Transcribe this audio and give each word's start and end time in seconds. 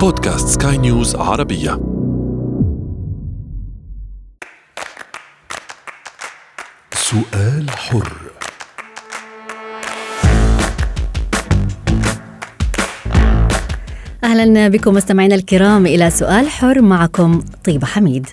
بودكاست 0.00 0.48
سكاي 0.48 0.78
نيوز 0.78 1.16
عربية. 1.16 1.80
سؤال 6.94 7.70
حر. 7.70 8.12
أهلا 14.24 14.68
بكم 14.68 14.94
مستمعينا 14.94 15.34
الكرام 15.34 15.86
إلى 15.86 16.10
سؤال 16.10 16.48
حر 16.48 16.82
معكم 16.82 17.42
طيبه 17.64 17.86
حميد. 17.86 18.26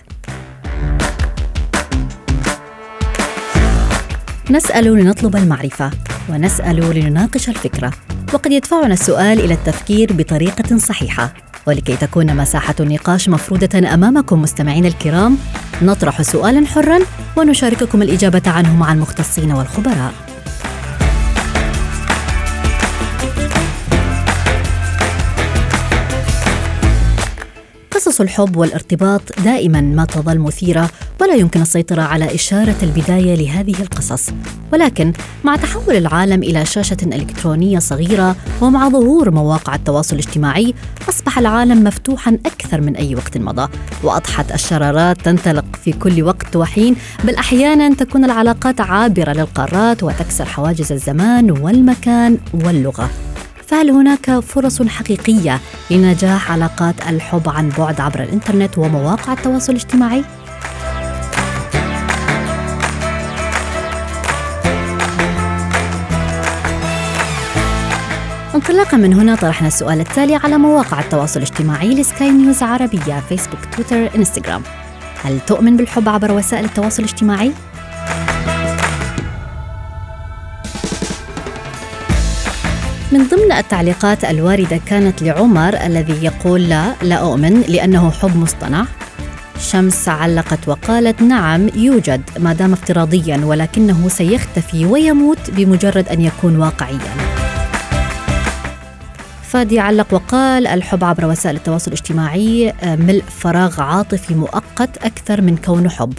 نسأل 4.50 4.84
لنطلب 4.84 5.36
المعرفة 5.36 5.90
ونسأل 6.28 6.96
لنناقش 6.96 7.48
الفكرة 7.48 7.92
وقد 8.34 8.52
يدفعنا 8.52 8.92
السؤال 8.92 9.40
إلى 9.40 9.54
التفكير 9.54 10.12
بطريقة 10.12 10.78
صحيحة. 10.78 11.34
ولكي 11.66 11.96
تكون 11.96 12.36
مساحة 12.36 12.74
النقاش 12.80 13.28
مفروده 13.28 13.94
أمامكم 13.94 14.42
مستمعينا 14.42 14.88
الكرام 14.88 15.38
نطرح 15.82 16.22
سؤالا 16.22 16.66
حرا 16.66 16.98
ونشارككم 17.36 18.02
الإجابة 18.02 18.42
عنه 18.46 18.76
مع 18.76 18.92
المختصين 18.92 19.52
والخبراء. 19.52 20.31
قصص 28.12 28.20
الحب 28.20 28.56
والارتباط 28.56 29.22
دائما 29.44 29.80
ما 29.80 30.04
تظل 30.04 30.38
مثيرة 30.38 30.90
ولا 31.20 31.34
يمكن 31.34 31.62
السيطرة 31.62 32.02
على 32.02 32.34
إشارة 32.34 32.76
البداية 32.82 33.34
لهذه 33.34 33.74
القصص. 33.80 34.30
ولكن 34.72 35.12
مع 35.44 35.56
تحول 35.56 35.96
العالم 35.96 36.42
إلى 36.42 36.66
شاشة 36.66 36.96
إلكترونية 37.02 37.78
صغيرة 37.78 38.36
ومع 38.60 38.88
ظهور 38.88 39.30
مواقع 39.30 39.74
التواصل 39.74 40.16
الاجتماعي 40.16 40.74
أصبح 41.08 41.38
العالم 41.38 41.84
مفتوحا 41.84 42.38
أكثر 42.46 42.80
من 42.80 42.96
أي 42.96 43.14
وقت 43.14 43.38
مضى. 43.38 43.68
وأضحت 44.02 44.52
الشرارات 44.52 45.20
تنطلق 45.20 45.64
في 45.84 45.92
كل 45.92 46.22
وقت 46.22 46.56
وحين 46.56 46.96
بل 47.24 47.34
أحيانا 47.34 47.94
تكون 47.94 48.24
العلاقات 48.24 48.80
عابرة 48.80 49.32
للقارات 49.32 50.02
وتكسر 50.02 50.44
حواجز 50.44 50.92
الزمان 50.92 51.50
والمكان 51.50 52.38
واللغة. 52.54 53.10
فهل 53.66 53.90
هناك 53.90 54.38
فرص 54.38 54.82
حقيقية 54.82 55.60
لنجاح 55.90 56.52
علاقات 56.52 56.94
الحب 57.08 57.48
عن 57.48 57.68
بعد 57.78 58.00
عبر 58.00 58.22
الإنترنت 58.22 58.78
ومواقع 58.78 59.32
التواصل 59.32 59.72
الاجتماعي 59.72 60.24
انطلاقا 68.54 68.96
من 68.96 69.12
هنا 69.14 69.34
طرحنا 69.34 69.68
السؤال 69.68 70.00
التالي 70.00 70.34
على 70.36 70.58
مواقع 70.58 71.00
التواصل 71.00 71.40
الاجتماعي 71.40 71.94
لسكاي 71.94 72.30
نيوز 72.30 72.62
عربية 72.62 73.20
فيسبوك 73.28 73.60
تويتر 73.76 74.16
إنستغرام 74.16 74.62
هل 75.24 75.40
تؤمن 75.40 75.76
بالحب 75.76 76.08
عبر 76.08 76.32
وسائل 76.32 76.64
التواصل 76.64 77.02
الاجتماعي؟ 77.02 77.52
من 83.12 83.28
ضمن 83.28 83.52
التعليقات 83.52 84.24
الواردة 84.24 84.80
كانت 84.86 85.22
لعمر 85.22 85.76
الذي 85.86 86.24
يقول 86.24 86.68
لا 86.68 86.94
لا 87.02 87.14
أؤمن 87.14 87.60
لأنه 87.60 88.10
حب 88.10 88.36
مصطنع. 88.36 88.84
شمس 89.60 90.08
علقت 90.08 90.68
وقالت 90.68 91.22
نعم 91.22 91.68
يوجد 91.74 92.22
ما 92.38 92.52
دام 92.52 92.72
افتراضيا 92.72 93.36
ولكنه 93.44 94.08
سيختفي 94.08 94.86
ويموت 94.86 95.50
بمجرد 95.50 96.08
أن 96.08 96.20
يكون 96.20 96.56
واقعيا. 96.56 96.98
فادي 99.42 99.80
علق 99.80 100.14
وقال 100.14 100.66
الحب 100.66 101.04
عبر 101.04 101.26
وسائل 101.26 101.56
التواصل 101.56 101.86
الاجتماعي 101.86 102.72
ملء 102.84 103.24
فراغ 103.38 103.80
عاطفي 103.80 104.34
مؤقت 104.34 104.96
أكثر 105.04 105.40
من 105.40 105.56
كونه 105.56 105.88
حب. 105.88 106.14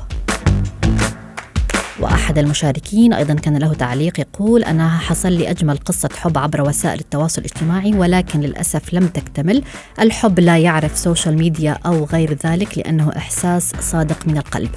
وأحد 2.03 2.37
المشاركين 2.37 3.13
أيضا 3.13 3.33
كان 3.33 3.57
له 3.57 3.73
تعليق 3.73 4.19
يقول 4.19 4.63
أنا 4.63 4.97
حصل 4.97 5.31
لي 5.31 5.49
أجمل 5.49 5.77
قصة 5.77 6.09
حب 6.17 6.37
عبر 6.37 6.61
وسائل 6.61 6.99
التواصل 6.99 7.41
الاجتماعي 7.41 7.93
ولكن 7.93 8.39
للأسف 8.39 8.93
لم 8.93 9.07
تكتمل. 9.07 9.63
الحب 9.99 10.39
لا 10.39 10.57
يعرف 10.57 10.97
social 10.97 11.37
media 11.37 11.77
أو 11.85 12.03
غير 12.05 12.37
ذلك 12.45 12.77
لأنه 12.77 13.11
إحساس 13.17 13.71
صادق 13.79 14.27
من 14.27 14.37
القلب. 14.37 14.69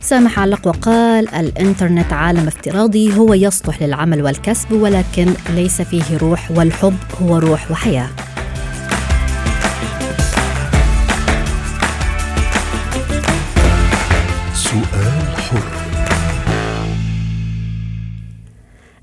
سامح 0.00 0.38
علق 0.38 0.66
وقال 0.66 1.34
الإنترنت 1.34 2.12
عالم 2.12 2.46
افتراضي 2.46 3.16
هو 3.16 3.34
يصلح 3.34 3.82
للعمل 3.82 4.22
والكسب 4.22 4.72
ولكن 4.72 5.26
ليس 5.50 5.82
فيه 5.82 6.16
روح 6.16 6.50
والحب 6.50 6.96
هو 7.22 7.38
روح 7.38 7.70
وحياة. 7.70 8.08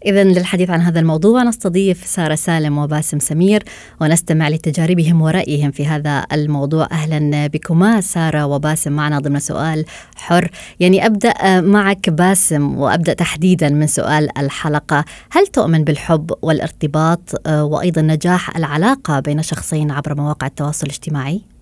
إذا 0.05 0.23
للحديث 0.23 0.69
عن 0.69 0.81
هذا 0.81 0.99
الموضوع 0.99 1.43
نستضيف 1.43 2.05
سارة 2.05 2.35
سالم 2.35 2.77
وباسم 2.77 3.19
سمير 3.19 3.63
ونستمع 4.01 4.49
لتجاربهم 4.49 5.21
ورأيهم 5.21 5.71
في 5.71 5.85
هذا 5.85 6.25
الموضوع. 6.33 6.87
أهلا 6.91 7.47
بكما. 7.47 8.01
سارة 8.01 8.45
وباسم 8.45 8.91
معنا 8.91 9.19
ضمن 9.19 9.39
سؤال 9.39 9.85
حر. 10.15 10.51
يعني 10.79 11.05
أبدأ 11.05 11.61
معك 11.61 12.09
باسم 12.09 12.77
وأبدأ 12.77 13.13
تحديدا 13.13 13.69
من 13.69 13.87
سؤال 13.87 14.37
الحلقة. 14.37 15.05
هل 15.31 15.47
تؤمن 15.47 15.83
بالحب 15.83 16.31
والارتباط؟ 16.41 17.47
وأيضا 17.47 18.01
نجاح 18.01 18.57
العلاقة 18.57 19.19
بين 19.19 19.41
شخصين 19.41 19.91
عبر 19.91 20.15
مواقع 20.15 20.47
التواصل 20.47 20.85
الاجتماعي؟ 20.85 21.54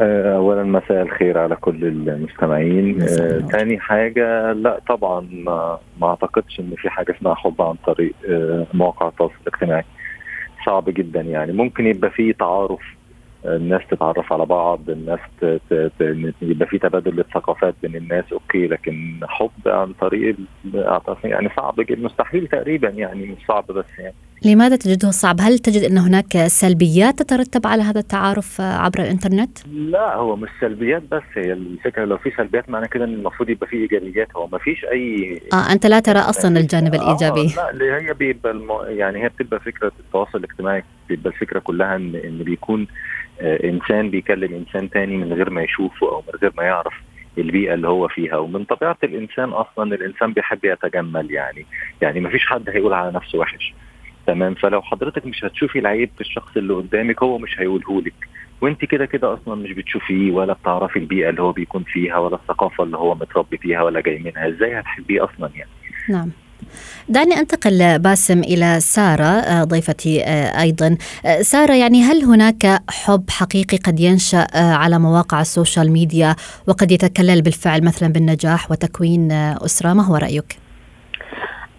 اولا 0.00 0.62
مساء 0.62 1.02
الخير 1.02 1.38
على 1.38 1.56
كل 1.56 1.84
المستمعين. 1.84 2.98
مساء 2.98 3.74
آه، 3.74 3.78
حاجة 3.78 4.52
لا 4.52 4.80
طبعا 4.88 5.28
ما, 5.32 5.78
أعتقدش 6.02 6.60
إن 6.60 6.74
في 6.76 6.90
حاجة 6.90 7.14
اسمها 7.18 7.34
حب 7.34 7.62
عن 7.62 7.74
طريق 7.86 8.14
آه، 8.28 8.66
مواقع 8.74 9.08
التواصل 9.08 9.34
الاجتماعي. 9.46 9.84
صعب 10.66 10.84
جدا 10.88 11.20
يعني. 11.20 11.52
ممكن 11.52 11.86
يبقى 11.86 12.10
في 12.10 12.32
تعارف 12.32 12.80
آه، 12.80 13.03
الناس 13.44 13.82
تتعرف 13.90 14.32
على 14.32 14.46
بعض 14.46 14.90
الناس 14.90 15.20
يبقى 16.42 16.66
في 16.68 16.78
تبادل 16.78 17.16
للثقافات 17.16 17.74
بين 17.82 17.96
الناس 17.96 18.24
أوكي 18.32 18.66
لكن 18.66 19.20
حب 19.22 19.50
عن 19.66 19.92
طريق 19.92 20.36
يعني 21.24 21.50
صعب 21.56 21.74
مستحيل 21.90 22.46
تقريبا 22.46 22.88
يعني 22.88 23.26
مش 23.26 23.46
صعب 23.48 23.66
بس 23.66 23.84
يعني 23.98 24.14
لماذا 24.44 24.76
تجده 24.76 25.10
صعب؟ 25.10 25.36
هل 25.40 25.58
تجد 25.58 25.82
أن 25.90 25.98
هناك 25.98 26.46
سلبيات 26.46 27.22
تترتب 27.22 27.66
على 27.66 27.82
هذا 27.82 28.00
التعارف 28.00 28.60
عبر 28.60 29.00
الإنترنت؟ 29.00 29.58
لا 29.66 30.14
هو 30.14 30.36
مش 30.36 30.48
سلبيات 30.60 31.02
بس 31.02 31.22
هي 31.34 31.52
الفكرة 31.52 32.04
لو 32.04 32.16
في 32.16 32.30
سلبيات 32.36 32.70
معنى 32.70 32.88
كده 32.88 33.04
إن 33.04 33.14
المفروض 33.14 33.48
يبقى 33.50 33.66
في 33.66 33.76
إيجابيات 33.76 34.36
هو 34.36 34.46
ما 34.46 34.58
فيش 34.58 34.84
أي 34.84 35.40
آه 35.52 35.72
أنت 35.72 35.86
لا 35.86 36.00
ترى 36.00 36.18
أصلا 36.18 36.58
الجانب 36.60 36.94
آه، 36.94 37.02
الإيجابي 37.02 37.54
لا 37.56 37.70
اللي 37.70 37.92
هي 37.92 38.14
بيبقى 38.14 38.52
الم... 38.52 38.68
يعني 38.86 39.24
هي 39.24 39.28
بتبقى 39.28 39.60
فكرة 39.60 39.92
التواصل 40.00 40.38
الاجتماعي 40.38 40.84
بيبقى 41.08 41.30
الفكرة 41.30 41.58
كلها 41.58 41.96
ان 41.96 42.14
إن 42.24 42.38
بيكون 42.38 42.86
آه 43.40 43.68
إنسان 43.68 44.10
بيكلم 44.10 44.54
إنسان 44.54 44.90
تاني 44.90 45.16
من 45.16 45.32
غير 45.32 45.50
ما 45.50 45.62
يشوفه 45.62 46.08
أو 46.08 46.22
من 46.28 46.38
غير 46.42 46.52
ما 46.56 46.62
يعرف 46.62 46.94
البيئة 47.38 47.74
اللي 47.74 47.88
هو 47.88 48.08
فيها. 48.08 48.36
ومن 48.36 48.64
طبيعة 48.64 48.96
الإنسان 49.04 49.48
أصلا 49.48 49.94
الإنسان 49.94 50.32
بيحب 50.32 50.64
يتجمل 50.64 51.30
يعني. 51.30 51.66
يعني 52.02 52.20
ما 52.20 52.30
فيش 52.30 52.46
حد 52.46 52.70
هيقول 52.70 52.92
على 52.92 53.12
نفسه 53.12 53.38
وحش. 53.38 53.74
تمام؟ 54.26 54.54
فلو 54.54 54.82
حضرتك 54.82 55.26
مش 55.26 55.44
هتشوفي 55.44 55.78
العيب 55.78 56.10
في 56.14 56.20
الشخص 56.20 56.56
اللي 56.56 56.74
قدامك 56.74 57.22
هو 57.22 57.38
مش 57.38 57.60
هيقوله 57.60 58.00
لك. 58.02 58.14
وإنت 58.60 58.84
كده 58.84 59.06
كده 59.06 59.34
أصلا 59.34 59.54
مش 59.54 59.72
بتشوفيه 59.72 60.32
ولا 60.32 60.52
بتعرفي 60.52 60.98
البيئة 60.98 61.28
اللي 61.28 61.42
هو 61.42 61.52
بيكون 61.52 61.82
فيها 61.82 62.18
ولا 62.18 62.34
الثقافة 62.36 62.84
اللي 62.84 62.96
هو 62.96 63.14
متربي 63.14 63.56
فيها 63.58 63.82
ولا 63.82 64.00
جاي 64.00 64.18
منها. 64.18 64.48
إزاي 64.48 64.80
هتحبيه 64.80 65.24
أصلا 65.24 65.50
يعني؟ 65.54 65.70
نعم. 66.10 66.30
دعني 67.08 67.38
أنتقل 67.40 67.98
باسم 67.98 68.40
إلى 68.40 68.80
سارة 68.80 69.24
آه، 69.24 69.64
ضيفتي 69.64 70.24
آه، 70.24 70.60
أيضا. 70.60 70.96
آه، 71.26 71.42
سارة 71.42 71.72
يعني 71.74 72.02
هل 72.02 72.24
هناك 72.24 72.82
حب 72.90 73.30
حقيقي 73.30 73.76
قد 73.76 74.00
ينشأ 74.00 74.46
على 74.54 74.98
مواقع 74.98 75.40
ال 75.40 75.47
social 75.47 75.92
media 75.92 76.36
وقد 76.68 76.92
يتكلل 76.92 77.42
بالفعل 77.42 77.84
مثلا 77.84 78.12
بالنجاح 78.12 78.70
وتكوين 78.70 79.32
أسرة؟ 79.32 79.92
ما 79.92 80.02
هو 80.02 80.16
رأيك؟ 80.16 80.56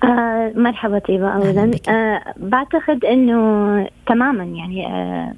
آه 0.03 0.51
مرحبا 0.55 0.99
طيبة 0.99 1.29
أولا. 1.29 1.71
آه 1.89 2.21
بعتقد 2.37 3.05
أنه 3.05 3.87
تماما 4.07 4.43
يعني 4.43 4.87
آه 4.87 5.33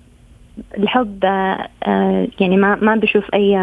الحب 0.77 1.25
آه 1.25 2.27
يعني 2.39 2.57
ما 2.57 2.75
ما 2.75 2.95
بشوف 2.95 3.23
أي 3.33 3.57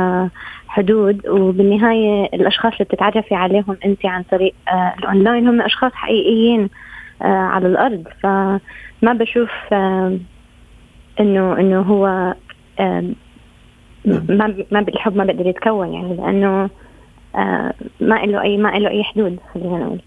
حدود 0.74 1.28
وبالنهاية 1.28 2.24
الأشخاص 2.24 2.72
اللي 2.72 2.84
بتتعرفي 2.84 3.34
عليهم 3.34 3.76
أنت 3.84 4.06
عن 4.06 4.22
طريق 4.22 4.54
آه 4.68 4.94
الأونلاين 4.98 5.48
هم 5.48 5.60
أشخاص 5.62 5.92
حقيقيين 5.92 6.68
آه 7.22 7.24
على 7.24 7.66
الأرض. 7.66 8.04
فما 8.22 8.60
بشوف 9.12 9.50
آه 9.72 10.18
إنه 11.20 11.58
إنه 11.60 11.80
هو 11.80 12.34
ما 14.28 14.64
ما 14.70 14.80
الحب 14.80 15.16
ما 15.16 15.24
بيقدر 15.24 15.46
يتكون 15.46 15.92
يعني 15.92 16.16
لأنه 16.16 16.70
آه 17.36 17.72
ما 18.00 18.14
له 18.14 18.42
أي 18.42 18.56
ما 18.56 18.68
له 18.68 18.88
أي 18.90 19.04
حدود 19.04 19.38
خلينا 19.54 19.78
نقول. 19.78 19.98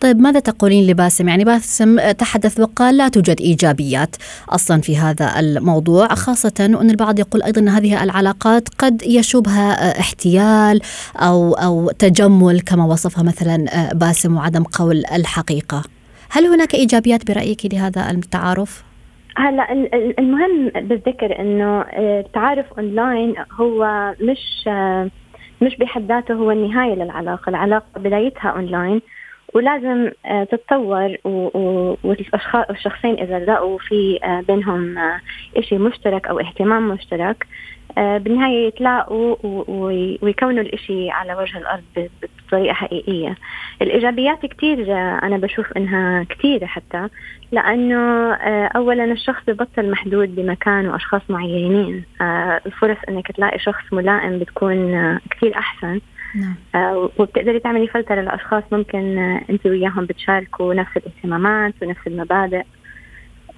طيب 0.00 0.20
ماذا 0.20 0.40
تقولين 0.40 0.86
لباسم؟ 0.86 1.28
يعني 1.28 1.44
باسم 1.44 2.10
تحدث 2.10 2.60
وقال 2.60 2.96
لا 2.96 3.08
توجد 3.08 3.40
إيجابيات 3.40 4.16
أصلا 4.48 4.80
في 4.80 4.96
هذا 4.96 5.40
الموضوع 5.40 6.08
خاصة 6.08 6.52
أن 6.60 6.90
البعض 6.90 7.18
يقول 7.18 7.42
أيضا 7.42 7.60
أن 7.60 7.68
هذه 7.68 8.04
العلاقات 8.04 8.68
قد 8.78 9.02
يشوبها 9.02 10.00
احتيال 10.00 10.80
أو, 11.16 11.52
أو 11.52 11.90
تجمل 11.90 12.60
كما 12.60 12.84
وصفها 12.84 13.24
مثلا 13.24 13.88
باسم 13.94 14.36
وعدم 14.36 14.62
قول 14.62 15.02
الحقيقة. 15.14 15.82
هل 16.30 16.46
هناك 16.46 16.74
إيجابيات 16.74 17.26
برأيك 17.30 17.74
لهذا 17.74 18.10
التعارف؟ 18.10 18.84
هلا 19.36 19.72
المهم 20.18 20.68
بالذكر 20.68 21.40
إنه 21.40 21.84
التعارف 21.98 22.66
أونلاين 22.78 23.34
هو 23.60 24.12
مش 24.20 24.68
مش 25.62 25.76
بحد 25.76 26.08
ذاته 26.08 26.34
هو 26.34 26.50
النهاية 26.50 26.94
للعلاقة، 26.94 27.50
العلاقة 27.50 28.00
بدايتها 28.00 28.48
أونلاين 28.48 29.00
ولازم 29.54 30.10
آه، 30.26 30.44
تتطور 30.44 31.16
والشخصين 32.04 33.14
إذا 33.20 33.38
لقوا 33.38 33.78
في 33.78 34.18
آه، 34.24 34.40
بينهم 34.40 34.98
آه، 34.98 35.20
شيء 35.60 35.78
مشترك 35.78 36.26
أو 36.26 36.40
اهتمام 36.40 36.88
مشترك 36.88 37.46
بالنهاية 37.96 38.66
يتلاقوا 38.66 39.36
ويكونوا 40.22 40.62
الإشي 40.62 41.10
على 41.10 41.34
وجه 41.34 41.58
الأرض 41.58 42.08
بطريقة 42.48 42.72
حقيقية. 42.72 43.36
الإيجابيات 43.82 44.46
كتير 44.46 44.92
أنا 44.96 45.36
بشوف 45.36 45.72
إنها 45.76 46.24
كتيرة 46.24 46.66
حتى 46.66 47.08
لأنه 47.52 48.34
أولا 48.66 49.04
الشخص 49.04 49.42
ببطل 49.46 49.90
محدود 49.90 50.34
بمكان 50.34 50.88
وأشخاص 50.88 51.22
معينين 51.28 52.04
الفرص 52.66 52.96
إنك 53.08 53.32
تلاقي 53.32 53.58
شخص 53.58 53.92
ملائم 53.92 54.38
بتكون 54.38 55.18
كتير 55.30 55.58
أحسن. 55.58 56.00
نعم. 56.34 56.54
آه 56.74 57.10
وبتقدري 57.18 57.60
تعملي 57.60 57.86
فلترة 57.86 58.20
لأشخاص 58.20 58.62
ممكن 58.72 59.18
آه 59.18 59.40
أنت 59.50 59.66
وياهم 59.66 60.06
بتشاركوا 60.06 60.74
نفس 60.74 60.96
الاهتمامات 60.96 61.74
ونفس 61.82 62.06
المبادئ 62.06 62.62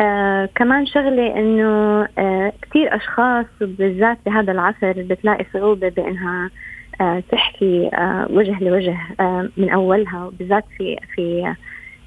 آه 0.00 0.48
كمان 0.54 0.86
شغلة 0.86 1.36
إنه 1.38 2.02
آه 2.18 2.52
كثير 2.62 2.96
أشخاص 2.96 3.46
بالذات 3.60 4.18
بهذا 4.26 4.52
العصر 4.52 4.92
بتلاقي 4.92 5.46
صعوبة 5.52 5.88
بإنها 5.88 6.50
آه 7.00 7.22
تحكي 7.32 7.90
آه 7.94 8.26
وجه 8.30 8.64
لوجه 8.64 8.96
آه 9.20 9.48
من 9.56 9.70
أولها 9.70 10.24
وبالذات 10.24 10.64
في 10.78 10.96
في 11.14 11.54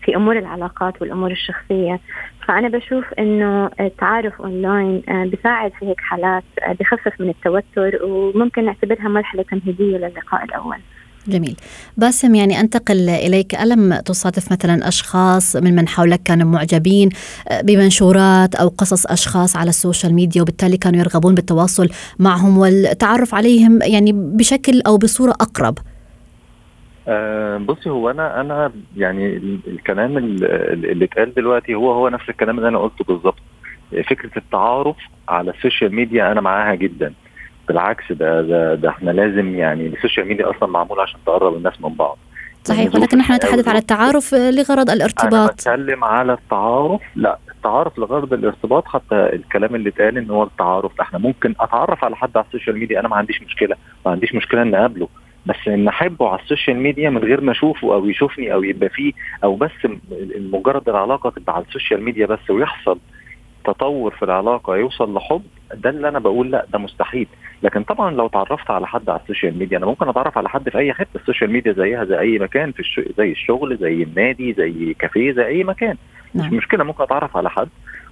في 0.02 0.16
أمور 0.16 0.38
العلاقات 0.38 1.02
والأمور 1.02 1.32
الشخصية 1.32 2.00
فأنا 2.48 2.68
بشوف 2.68 3.06
إنه 3.20 3.70
التعارف 3.80 4.42
أونلاين 4.42 5.02
آه، 5.10 5.26
بيساعد 5.26 5.72
في 5.80 5.86
هيك 5.86 6.00
حالات 6.00 6.44
آه، 6.68 6.74
بخفف 6.80 7.22
من 7.22 7.30
التوتر 7.30 8.06
وممكن 8.06 8.66
نعتبرها 8.66 9.10
مرحلة 9.10 9.44
تمهيدية 9.44 9.98
للقاء 9.98 10.44
الأول. 10.44 10.78
جميل. 11.28 11.56
باسم 11.98 12.36
يعني 12.36 12.60
أنتقل 12.60 13.10
إليك. 13.10 13.56
ألم 13.56 14.00
تصادف 14.06 14.52
مثلا 14.52 14.88
أشخاص 14.88 15.56
من 15.56 15.76
من 15.76 15.88
حولك 15.88 16.24
كانوا 16.24 16.52
معجبين 16.52 17.10
آه، 17.50 17.62
بمنشورات 17.62 18.56
أو 18.56 18.68
قصص 18.68 19.06
أشخاص 19.06 19.56
على 19.56 19.70
ال 19.70 19.76
social 19.76 20.14
media 20.14 20.42
وبالتالي 20.42 20.78
كانوا 20.78 21.00
يرغبون 21.00 21.36
بالتواصل 21.36 21.90
معهم 22.20 22.58
والتعرف 22.58 23.36
عليهم 23.36 23.80
يعني 23.82 24.12
بشكل 24.14 24.82
أو 24.88 24.98
بصورة 24.98 25.32
أقرب؟ 25.32 25.78
أه 27.08 27.58
بصي 27.58 27.90
هو 27.90 28.10
أنا 28.10 28.42
أنا 28.42 28.72
يعني 28.98 29.36
الكلام 29.68 30.18
اللي 30.18 31.06
اتقال 31.06 31.34
دلوقتي 31.34 31.76
هو 31.76 31.92
هو 31.92 32.10
نفس 32.10 32.30
الكلام 32.30 32.58
اللي 32.58 32.70
أنا 32.70 32.80
قلته 32.80 33.04
بالظبط. 33.04 33.40
فكرة 34.10 34.38
التعارف 34.38 34.96
على 35.30 35.52
ال 35.52 35.58
social 35.58 35.96
media 35.96 36.32
أنا 36.32 36.42
معاها 36.42 36.76
جدا. 36.76 37.14
بالعكس 37.68 38.12
ده 38.12 38.42
ده, 38.42 38.76
ده 38.76 38.90
إحنا 38.90 39.12
لازم 39.12 39.56
يعني 39.56 39.88
ال 39.88 39.94
social 39.94 40.28
media 40.28 40.50
أصلا 40.50 40.70
معمولة 40.70 41.02
عشان 41.02 41.20
تقرب 41.26 41.56
الناس 41.58 41.82
من 41.82 41.94
بعض. 41.94 42.18
صحيح 42.64 42.80
يعني 42.80 42.92
ولكن 42.96 43.18
نحن 43.18 43.34
نتحدث 43.34 43.68
على 43.68 43.80
التعارف 43.80 44.34
لغرض 44.34 44.90
الارتباط. 44.90 45.34
أنا 45.34 45.48
بتكلم 45.48 46.04
على 46.04 46.34
التعارف. 46.34 47.02
لا 47.16 47.38
التعارف 47.56 48.00
لغرض 48.00 48.34
الارتباط 48.34 48.88
حتى 48.88 49.16
الكلام 49.16 49.76
اللي 49.76 49.90
اتقال 49.90 50.18
إن 50.18 50.30
هو 50.30 50.44
التعارف 50.44 51.02
إحنا 51.02 51.20
ممكن 51.20 51.56
أتعرف 51.60 52.04
على 52.04 52.16
حد 52.16 52.38
على 52.38 52.46
ال 52.46 52.51
social 52.51 52.80
media 52.80 53.00
أنا 53.00 53.08
ما 53.08 53.16
عنديش 53.16 53.42
مشكلة. 53.42 53.76
ما 54.06 54.12
عنديش 54.12 54.36
مشكلة 54.36 54.62
ان 54.62 54.76
أقابله. 54.76 55.08
بس 55.48 55.68
ان 55.68 55.88
احبه 55.88 56.30
على 56.30 56.40
ال 56.42 56.47
social 56.47 56.78
media 56.78 57.10
من 57.10 57.18
غير 57.18 57.42
ما 57.42 57.52
أشوفه 57.52 57.94
أو 57.94 58.06
يشوفني 58.10 58.54
أو 58.54 58.64
يبقى 58.64 58.90
فيه 58.90 59.14
أو 59.44 59.56
بس 59.56 59.72
مجرد 60.40 60.90
العلاقة 60.90 61.30
تبقى 61.30 61.56
على 61.56 61.66
ال 61.66 61.71
social 61.71 62.04
media 62.04 62.26
بس 62.26 62.50
ويحصل 62.50 63.00
تطور 63.66 64.12
في 64.16 64.26
العلاقة 64.26 64.76
يوصل 64.76 65.14
لحب 65.14 65.42
ده 65.74 65.90
اللي 65.90 66.10
أنا 66.10 66.20
بقول 66.20 66.52
لأ 66.52 66.66
ده 66.74 66.80
مستحيل. 66.80 67.28
لكن 67.64 67.84
طبعا 67.84 68.12
لو 68.12 68.28
تعرفت 68.28 68.72
على 68.72 68.88
حد 68.88 69.10
على 69.10 69.20
ال 69.20 69.25
social 69.25 69.60
media 69.60 69.78
أنا 69.78 69.86
ممكن 69.86 70.10
أتعرف 70.10 70.38
على 70.38 70.50
حد 70.50 70.70
في 70.70 70.78
أي 70.78 70.94
حتة 70.94 71.10
ال 71.18 71.23
social 71.23 71.52
media 71.52 71.74
زيها 71.74 72.06
زي 72.06 72.20
أي 72.20 72.40
مكان 72.40 72.72
في 72.72 72.80
الش... 72.80 73.02
زي 73.18 73.32
الشغل 73.32 73.78
زي 73.78 74.04
النادي 74.04 74.54
زي 74.54 74.94
كافيه 75.00 75.32
زي 75.32 75.46
أي 75.46 75.64
مكان. 75.64 75.96
نعم. 76.34 76.48
مش 76.48 76.54
مشكلة 76.54 76.84
ممكن 76.84 77.04
أتعرف 77.04 77.38
على 77.38 77.50
حد. 77.50 77.70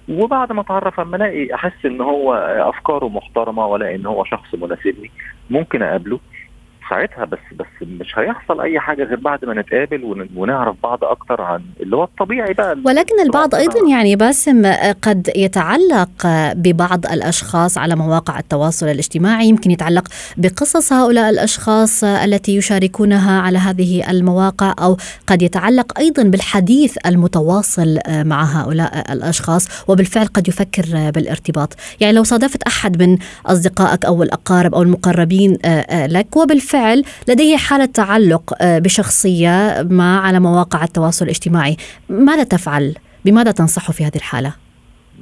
وبعد 0.08 0.52
ما 0.52 0.60
أتعرف 0.60 1.00
أما 1.00 1.16
ألاقي 1.16 1.54
أحس 1.54 1.86
إن 1.86 2.00
هو 2.00 2.34
أفكاره 2.74 3.08
محترمة 3.08 3.66
ولا 3.66 3.94
إن 3.94 4.06
هو 4.06 4.24
شخص 4.24 4.54
مناسبني 4.54 5.10
ممكن 5.50 5.82
أقابله. 5.82 6.20
ساعتها 6.90 7.24
بس 7.24 7.38
بس 7.58 7.66
مش 8.00 8.18
هيحصل 8.18 8.60
أي 8.60 8.80
حاجة 8.80 9.04
غير 9.04 9.20
بعد 9.20 9.44
ما 9.44 9.54
نتقابل 9.60 10.28
ونعرف 10.36 10.76
بعض 10.82 11.04
أكتر 11.04 11.40
عن 11.42 11.60
اللي 11.80 11.96
هو 11.96 12.04
الطبيعي 12.04 12.52
بقى. 12.54 12.76
ولكن 12.86 13.20
البعض 13.20 13.54
أيضا 13.54 13.88
يعني 13.90 14.16
باسم 14.16 14.72
قد 15.02 15.30
يتعلق 15.36 16.26
ببعض 16.56 17.06
الأشخاص 17.06 17.78
على 17.78 17.96
مواقع 17.96 18.38
التواصل 18.38 18.86
الاجتماعي 18.88 19.48
يمكن 19.48 19.70
يتعلق 19.70 20.08
بقصص 20.36 20.92
هؤلاء 20.92 21.30
الأشخاص 21.30 22.04
التي 22.04 22.56
يشاركونها 22.56 23.40
على 23.40 23.58
هذه 23.58 24.10
المواقع 24.10 24.74
أو 24.82 24.96
قد 25.26 25.42
يتعلق 25.42 25.98
أيضا 25.98 26.22
بالحديث 26.22 26.96
المتواصل 27.06 27.98
مع 28.08 28.42
هؤلاء 28.44 29.12
الأشخاص 29.12 29.88
وبالفعل 29.88 30.26
قد 30.26 30.48
يفكر 30.48 31.10
بالارتباط. 31.10 31.76
يعني 32.00 32.12
لو 32.12 32.22
صادفت 32.22 32.62
أحد 32.62 33.02
من 33.02 33.18
أصدقائك 33.46 34.04
أو 34.04 34.22
الأقارب 34.22 34.74
أو 34.74 34.82
المقربين 34.82 35.58
لك 35.90 36.36
وبالفعل 36.36 36.75
بالفعل 36.76 37.02
لديه 37.28 37.56
حالة 37.56 37.84
تعلق 37.84 38.62
آه، 38.62 38.78
بشخصية 38.78 39.86
ما 39.90 40.18
على 40.18 40.40
مواقع 40.40 40.84
التواصل 40.84 41.24
الاجتماعي. 41.24 41.76
ماذا 42.08 42.44
تفعل؟ 42.44 42.94
بماذا 43.24 43.50
تنصحه 43.50 43.92
في 43.92 44.04
هذه 44.04 44.16
الحالة؟ 44.16 44.54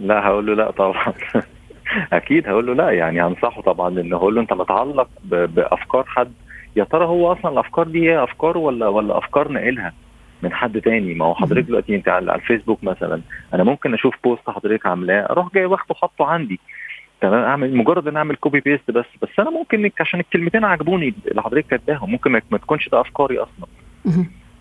لا 0.01 0.27
هقول 0.27 0.47
له 0.47 0.55
لا 0.55 0.71
طبعا. 0.71 1.13
أكيد 2.13 2.49
هقول 2.49 2.67
له 2.67 2.75
لا 2.75 2.91
يعني 2.91 3.23
أنصحه 3.23 3.63
طبعا 3.63 4.01
انه 4.01 4.17
هقول 4.17 4.35
له 4.35 4.41
أنت 4.41 4.53
متعلق 4.53 5.09
بأفكار 5.25 6.05
حد. 6.07 6.33
يا 6.77 6.85
ترى 6.85 7.05
هو 7.05 7.33
أصلا 7.33 7.53
الافكار 7.53 7.89
دي 7.89 8.11
هي 8.11 8.25
افكار 8.25 8.59
ولا 8.59 8.89
ولا 8.89 9.19
أفكار 9.19 9.49
ناقلها 9.49 9.93
من 10.43 10.53
حد 10.53 10.81
تاني؟ 10.81 11.15
ما 11.15 11.25
هو 11.25 11.35
حضرتك 11.35 11.67
دلوقتي 11.67 11.95
أنت 11.97 12.09
على 12.09 12.35
الفيسبوك 12.35 12.85
مثلا. 12.85 13.21
أنا 13.55 13.65
ممكن 13.65 13.95
أشوف 13.95 14.15
post 14.25 14.51
حضرتك 14.51 14.87
عاملاه 14.87 15.27
أروح 15.31 15.55
جاي 15.55 15.65
واخده 15.65 15.95
حاطه 15.95 16.25
عندي. 16.27 16.61
تمام 17.25 17.45
اعمل 17.45 17.77
مجرد 17.77 18.09
إن 18.09 18.17
أعمل 18.17 18.37
copy 18.37 18.61
paste 18.61 18.91
بس 18.91 19.05
بس 19.23 19.29
أنا 19.39 19.51
ممكن 19.51 19.91
عشان 20.01 20.21
الكلمتين 20.21 20.65
عجبوني 20.65 21.15
اللي 21.27 21.43
حضرتك 21.43 21.67
كاتباهم 21.67 22.11
ممكن 22.11 22.41
ما 22.51 22.59
تكونش 22.59 22.89
ده 22.89 23.01
أفكاري 23.01 23.39
أصلا. 23.39 23.67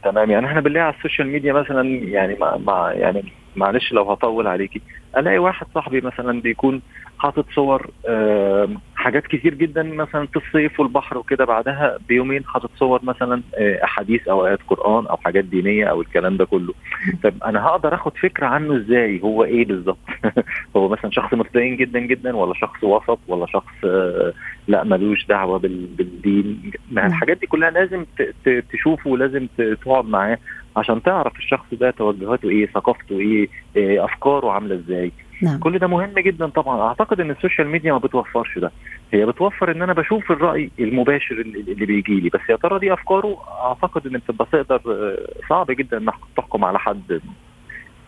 تمام؟ 0.03 0.31
يعني 0.31 0.45
إحنا 0.45 0.61
بنلاقي 0.61 0.85
على 0.85 0.95
ال 0.95 1.00
social 1.00 1.27
media 1.27 1.53
مثلا 1.53 1.89
يعني 1.89 2.35
مع, 2.39 2.57
مع 2.57 2.91
يعني 2.91 3.23
معلش 3.55 3.91
لو 3.91 4.11
هطول 4.11 4.47
عليكي 4.47 4.81
ألاقي 5.17 5.37
واحد 5.37 5.67
صاحبي 5.73 6.01
مثلا 6.01 6.41
بيكون 6.41 6.81
حاطط 7.19 7.45
صور 7.55 7.89
حاجات 9.03 9.27
كتير 9.27 9.53
جدا 9.53 9.83
مثلا 9.83 10.27
في 10.27 10.35
الصيف 10.37 10.79
والبحر 10.79 11.17
وكده. 11.17 11.45
بعدها 11.45 11.97
بيومين 12.09 12.45
حاطط 12.45 12.69
صور 12.75 12.99
مثلا 13.03 13.41
آه، 13.57 13.83
أحاديث 13.83 14.27
أو 14.27 14.47
آيات 14.47 14.59
قرآن 14.67 15.05
أو 15.07 15.17
حاجات 15.17 15.45
دينية 15.45 15.85
أو 15.85 16.01
الكلام 16.01 16.37
ده 16.37 16.45
كله. 16.45 16.73
طب 17.23 17.33
أنا 17.45 17.65
هقدر 17.65 17.95
آخد 17.95 18.17
فكرة 18.17 18.45
عنه 18.47 18.75
إزاي؟ 18.77 19.21
هو 19.23 19.43
إيه 19.43 19.65
بالظبط؟ 19.65 19.97
هو 20.75 20.89
مثلا 20.89 21.11
شخص 21.11 21.33
متدين 21.33 21.77
جدا 21.77 21.99
جدا 21.99 22.35
ولا 22.35 22.53
شخص 22.53 22.83
وسط 22.83 23.19
ولا 23.27 23.45
شخص 23.45 23.73
آه، 23.85 24.33
لا 24.67 24.83
ملوش 24.83 25.25
دعوة 25.27 25.59
بال- 25.59 25.85
بالدين؟ 25.85 26.71
ما 26.91 27.05
الحاجات 27.07 27.37
دي 27.37 27.47
كلها 27.47 27.69
لازم 27.69 28.05
تشوفه 28.73 29.09
ولازم 29.09 29.47
تقعد 29.81 30.05
معاه 30.05 30.37
عشان 30.77 31.01
تعرف 31.03 31.37
الشخص 31.37 31.65
ده 31.71 31.91
توجهاته 31.91 32.49
إيه 32.49 32.65
ثقافته 32.67 33.19
إيه 33.19 33.47
إيه، 33.75 34.05
أفكاره 34.05 34.51
عاملة 34.51 34.75
إزاي. 34.75 35.11
نعم. 35.43 35.59
كل 35.59 35.79
ده 35.79 35.87
مهم 35.87 36.13
جدا 36.19 36.47
طبعا. 36.47 36.81
أعتقد 36.81 37.19
إن 37.19 37.31
ال 37.31 37.36
social 37.36 37.67
media 37.67 37.91
ما 37.93 37.97
بتوفرش 37.97 38.59
ده. 38.59 38.71
هي 39.13 39.25
بتوفر 39.25 39.71
إن 39.71 39.81
أنا 39.81 39.93
بشوف 39.93 40.31
الرأي 40.31 40.71
المباشر 40.79 41.35
اللي 41.41 41.85
بيجي 41.85 42.19
لي. 42.19 42.29
بس 42.29 42.41
يا 42.49 42.55
ترى 42.55 42.79
دي 42.79 42.93
أفكاره؟ 42.93 43.37
أعتقد 43.63 44.07
إن 44.07 44.17
بتبقى 44.17 44.47
تقدر 44.51 44.81
آه، 44.87 45.47
صعب 45.49 45.71
جدا 45.71 45.97
إنك 45.97 46.13
تحكم 46.37 46.65
على 46.65 46.79
حد. 46.79 47.21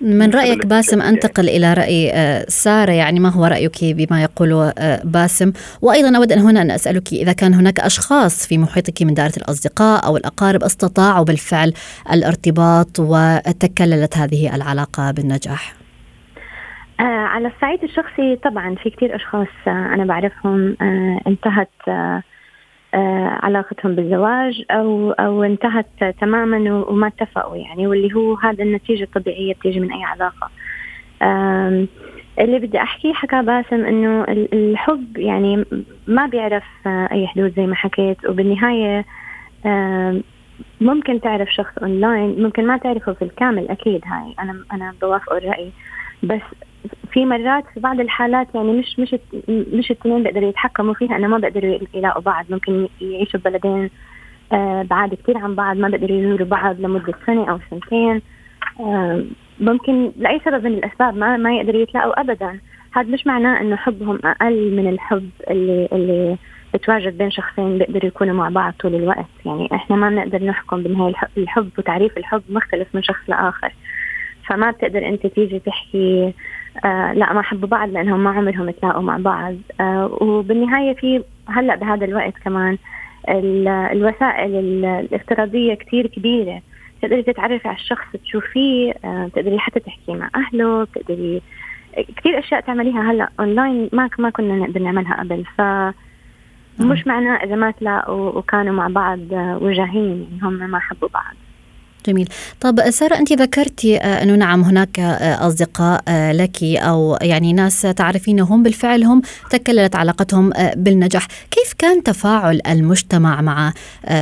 من 0.01 0.29
رأيك 0.33 0.65
باسم. 0.65 1.01
أنتقل 1.01 1.49
إلى 1.49 1.73
رأي 1.73 2.11
آه، 2.13 2.45
سارة. 2.47 2.91
يعني 2.91 3.19
ما 3.19 3.29
هو 3.29 3.45
رأيك 3.45 3.77
بما 3.81 4.23
يقوله 4.23 4.69
آه، 4.77 5.01
باسم؟ 5.03 5.51
وأيضا 5.81 6.17
أود 6.17 6.31
أن 6.31 6.39
هنا 6.39 6.61
أن 6.61 6.71
أسألك 6.71 7.13
إذا 7.13 7.33
كان 7.33 7.53
هناك 7.53 7.79
أشخاص 7.79 8.47
في 8.47 8.57
محيطك 8.57 9.01
من 9.01 9.13
دائرة 9.13 9.33
الأصدقاء 9.37 10.05
أو 10.05 10.17
الأقارب 10.17 10.63
استطاعوا 10.63 11.25
بالفعل 11.25 11.73
الارتباط 12.11 12.99
وتكللت 12.99 14.17
هذه 14.17 14.55
العلاقة 14.55 15.11
بالنجاح. 15.11 15.84
آه 16.99 17.03
على 17.03 17.47
الصعيد 17.47 17.83
الشخصي 17.83 18.35
طبعا 18.35 18.75
في 18.75 18.89
كتير 18.89 19.15
أشخاص 19.15 19.47
آه 19.67 19.69
أنا 19.93 20.05
بعرفهم 20.05 20.77
آه 20.81 21.19
انتهت 21.27 21.69
علاقتهم 23.43 23.95
بالزواج 23.95 24.63
أو 24.71 25.11
أو 25.11 25.43
انتهت 25.43 25.87
تماما 26.21 26.73
وما 26.89 27.07
اتفقوا 27.07 27.55
يعني 27.55 27.87
واللي 27.87 28.13
هو 28.15 28.33
هذا 28.35 28.63
النتيجة 28.63 29.03
الطبيعية 29.03 29.53
بتيجي 29.53 29.79
من 29.79 29.93
أي 29.93 30.03
علاقة. 30.03 30.49
آم، 31.21 31.87
اللي 32.39 32.59
بدي 32.59 32.81
أحكيه 32.81 33.13
حكى 33.13 33.41
باسم 33.41 33.75
ال- 33.75 34.53
الحب 34.53 35.17
يعني 35.17 35.65
ما 36.07 36.25
بيعرف 36.25 36.63
أي 36.87 37.27
حدود 37.27 37.53
زي 37.55 37.65
ما 37.67 37.75
حكيت 37.75 38.25
وبالنهاية 38.29 39.05
آم، 39.65 40.23
ممكن 40.81 41.21
تعرف 41.21 41.49
شخص 41.49 41.77
أونلاين 41.77 42.43
ممكن 42.43 42.67
ما 42.67 42.77
تعرفه 42.77 43.13
في 43.13 43.21
الكامل 43.21 43.67
أكيد 43.69 44.01
هاي 44.05 44.35
أنا 44.39 44.63
أنا 44.73 44.93
بوافق 45.01 45.33
الرأي. 45.33 45.71
بس 46.23 46.41
في 47.11 47.25
مرات 47.25 47.63
في 47.73 47.79
بعض 47.79 47.99
الحالات 47.99 48.47
يعني 48.55 48.71
مش 48.71 48.99
مش 48.99 49.15
مش 49.47 49.91
الاثنين 49.91 50.23
بيقدروا 50.23 50.49
يتحكموا 50.49 50.93
فيها 50.93 51.15
انه 51.17 51.27
ما 51.27 51.37
بيقدروا 51.37 51.77
يلاقوا 51.93 52.21
بعض 52.21 52.45
ممكن 52.49 52.87
يعيشوا 53.01 53.39
ببلدين 53.39 53.89
آه، 54.53 54.83
بعاد 54.83 55.13
كثير 55.13 55.37
عن 55.37 55.55
بعض 55.55 55.77
ما 55.77 55.87
بيقدروا 55.89 56.17
يزوروا 56.19 56.47
بعض 56.47 56.79
لمدة 56.81 57.13
سنة 57.25 57.49
أو 57.51 57.59
سنتين 57.71 58.21
آه، 58.79 59.23
ممكن 59.59 60.11
لأي 60.17 60.39
سبب 60.45 60.65
من 60.67 60.73
الأسباب 60.73 61.17
ما 61.17 61.37
ما 61.37 61.55
يقدروا 61.57 61.81
يتلاقوا 61.81 62.21
ابدا. 62.21 62.59
هذا 62.93 63.07
مش 63.09 63.27
معناه 63.27 63.61
إنه 63.61 63.75
حبهم 63.75 64.19
أقل 64.23 64.71
من 64.75 64.89
الحب 64.89 65.29
اللي 65.49 65.89
اللي 65.93 66.37
بتواجد 66.73 67.17
بين 67.17 67.31
شخصين 67.31 67.77
بيقدروا 67.77 68.05
يكونوا 68.05 68.33
مع 68.35 68.49
بعض 68.49 68.73
طول 68.79 68.95
الوقت. 68.95 69.25
يعني 69.45 69.69
إحنا 69.73 69.95
ما 69.95 70.09
بنقدر 70.09 70.43
نحكم 70.45 70.77
الح- 71.07 71.27
الحب 71.37 71.69
وتعريف 71.77 72.17
الحب 72.17 72.41
مختلف 72.49 72.87
من 72.93 73.03
شخص 73.03 73.21
لآخر. 73.27 73.73
فما 74.47 74.71
بتقدر 74.71 75.07
أنت 75.07 75.27
تيجي 75.27 75.59
تحكي 75.59 76.33
آه 76.85 77.13
لا 77.13 77.33
ما 77.33 77.41
حبوا 77.41 77.67
بعض 77.69 77.89
لأنهم 77.89 78.23
ما 78.23 78.29
عمرهم 78.29 78.69
تلاقوا 78.69 79.01
مع 79.01 79.17
بعض. 79.17 79.55
آه 79.81 80.17
وبالنهاية 80.21 80.93
في 80.95 81.23
هلأ 81.49 81.75
بهذا 81.75 82.05
الوقت 82.05 82.33
كمان 82.45 82.77
ال- 83.29 83.67
الوسائل 83.67 84.55
ال- 84.55 84.85
الافتراضية 84.85 85.73
كتير 85.73 86.07
كبيرة. 86.07 86.61
تقدري 87.01 87.23
تتعرفي 87.23 87.67
على 87.67 87.77
الشخص 87.77 88.05
تشوفيه 88.23 88.93
آه 89.05 89.25
بتقدري 89.27 89.59
حتى 89.59 89.79
تحكي 89.79 90.13
مع 90.13 90.29
أهله 90.35 90.83
بتقدري 90.83 91.41
كثير 92.17 92.39
أشياء 92.39 92.61
تعمليها 92.61 93.11
هلأ 93.11 93.29
اونلاين 93.39 93.89
ما 93.93 94.09
ما 94.19 94.29
كنا 94.29 94.55
نقدر 94.55 94.81
نعملها 94.81 95.19
قبل. 95.19 95.43
ف 95.57 95.61
مش 96.81 97.07
معناه 97.07 97.35
إذا 97.43 97.55
ما 97.55 97.71
تلاقوا 97.71 98.29
وكانوا 98.29 98.73
مع 98.73 98.87
بعض 98.87 99.19
آه، 99.33 99.57
وجاهين 99.61 100.27
يعني 100.31 100.43
هم 100.43 100.69
ما 100.71 100.79
حبوا 100.79 101.09
بعض. 101.13 101.35
جميل. 102.07 102.29
طب 102.61 102.79
سارة 102.89 103.15
أنت 103.15 103.33
ذكرتي 103.33 103.97
آه، 103.97 104.23
أنه 104.23 104.35
نعم 104.35 104.61
هناك 104.61 104.99
آه، 104.99 105.47
أصدقاء 105.47 106.01
آه، 106.07 106.31
لك 106.31 106.63
أو 106.63 107.17
يعني 107.21 107.53
ناس 107.53 107.81
تعرفينهم 107.81 108.63
بالفعل 108.63 109.03
هم 109.03 109.21
تكللت 109.49 109.95
علاقتهم 109.95 110.51
بالنجاح. 110.75 111.27
كيف 111.51 111.73
كان 111.77 112.03
تفاعل 112.03 112.61
المجتمع 112.67 113.41
مع 113.41 113.73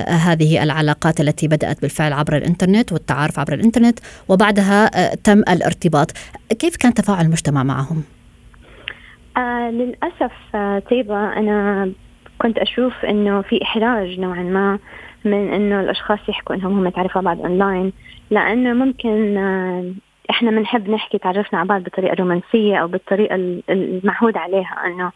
هذه 0.08 0.64
العلاقات 0.64 1.22
التي 1.22 1.48
بدأت 1.48 1.82
بالفعل 1.82 2.14
عبر 2.14 2.38
الإنترنت 2.38 2.92
والتعارف 2.92 3.40
عبر 3.40 3.54
الإنترنت 3.54 4.00
وبعدها 4.30 5.16
تم 5.16 5.40
الارتباط؟ 5.40 6.12
كيف 6.60 6.76
كان 6.76 6.94
تفاعل 6.94 7.26
المجتمع 7.26 7.64
معهم؟ 7.64 8.04
آه 9.38 9.70
للأسف 9.70 10.32
آه 10.56 10.80
طيبة 10.80 11.34
أنا 11.34 11.92
كنت 12.40 12.58
أشوف 12.58 12.94
إنه 13.06 13.42
في 13.42 13.64
إحراج 13.64 14.20
نوعا 14.20 14.44
ما 14.44 14.80
من 15.26 15.54
إنه 15.54 15.80
الأشخاص 15.82 16.20
يحكوا 16.30 16.56
إنهم 16.56 16.78
هم 16.80 16.90
تعرفوا 16.90 17.22
بعض 17.22 17.40
أونلاين 17.42 17.94
لأنه 18.32 18.74
ممكن 18.86 19.38
آه 19.38 19.92
إحنا 20.30 20.52
بنحب 20.52 20.90
نحكي 20.90 21.18
تعرفنا 21.18 21.60
على 21.60 21.68
بعض 21.68 21.84
بطريقة 21.84 22.16
رومانسية 22.16 22.78
أو 22.78 22.88
بالطريقة 22.88 23.36
ال- 23.36 23.64
المعهود 23.70 24.38
عليها 24.38 24.76
إنه 24.86 25.12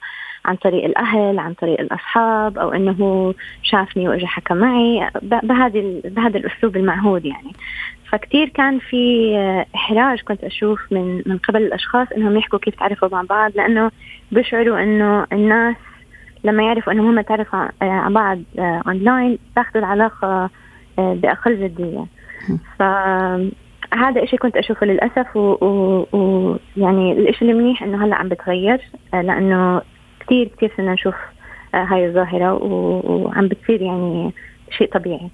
عن 0.46 0.56
طريق 0.56 0.86
الأهل 0.86 1.40
عن 1.40 1.54
طريق 1.54 1.80
الأصحاب 1.80 2.58
أو 2.58 2.72
إنه 2.72 2.92
هو 2.92 3.34
شافني 3.64 4.10
وإجا 4.10 4.28
حكى 4.28 4.54
معي. 4.54 5.10
بهذه 5.22 6.02
بهذا 6.06 6.38
الأسلوب 6.38 6.78
المعهود 6.78 7.26
يعني. 7.26 7.52
فكتير 8.10 8.50
كان 8.50 8.80
في 8.80 9.34
آه، 9.38 9.66
إحراج 9.76 10.22
كنت 10.22 10.44
أشوف 10.44 10.80
من 10.92 11.24
من 11.26 11.38
قبل 11.38 11.62
الأشخاص 11.64 12.08
إنهم 12.18 12.38
يحكوا 12.38 12.60
كيف 12.60 12.76
تعرفوا 12.76 13.10
مع 13.12 13.22
بعض 13.30 13.52
لأنه 13.56 13.92
بيشعروا 14.32 14.84
إنه 14.84 15.26
الناس 15.34 15.76
لما 16.44 16.64
يعرفوا 16.64 16.94
إنهم 16.94 17.08
هم 17.08 17.22
تعرفوا 17.22 17.60
آه، 17.60 17.72
على 17.82 18.14
بعض 18.14 18.40
آه، 18.60 18.82
أونلاين 18.88 19.38
بياخذوا 19.56 19.84
العلاقة 19.84 20.50
آه، 21.00 21.14
بأقل 21.14 21.64
جدية 21.64 22.06
فهذا 22.80 24.24
إشي 24.24 24.38
كنت 24.38 24.58
أشوفه 24.58 24.86
للأسف 24.86 25.38
ويعني. 25.38 26.60
يعني 26.78 27.12
الإشي 27.12 27.46
المنيح 27.46 27.84
إنه 27.84 28.06
هلأ 28.06 28.16
عم 28.16 28.30
بتغير 28.30 28.82
آه، 29.14 29.22
لأنه 29.22 29.82
كتير 30.20 30.48
كتير 30.48 30.72
صرنا 30.78 30.94
نشوف 30.94 31.16
آه، 31.76 31.84
هاي 31.84 32.06
الظاهرة 32.08 32.54
و... 32.54 33.02
وعم 33.06 33.48
بتصير 33.48 33.82
يعني 33.82 34.34
شيء 34.78 34.92
طبيعي 34.92 35.30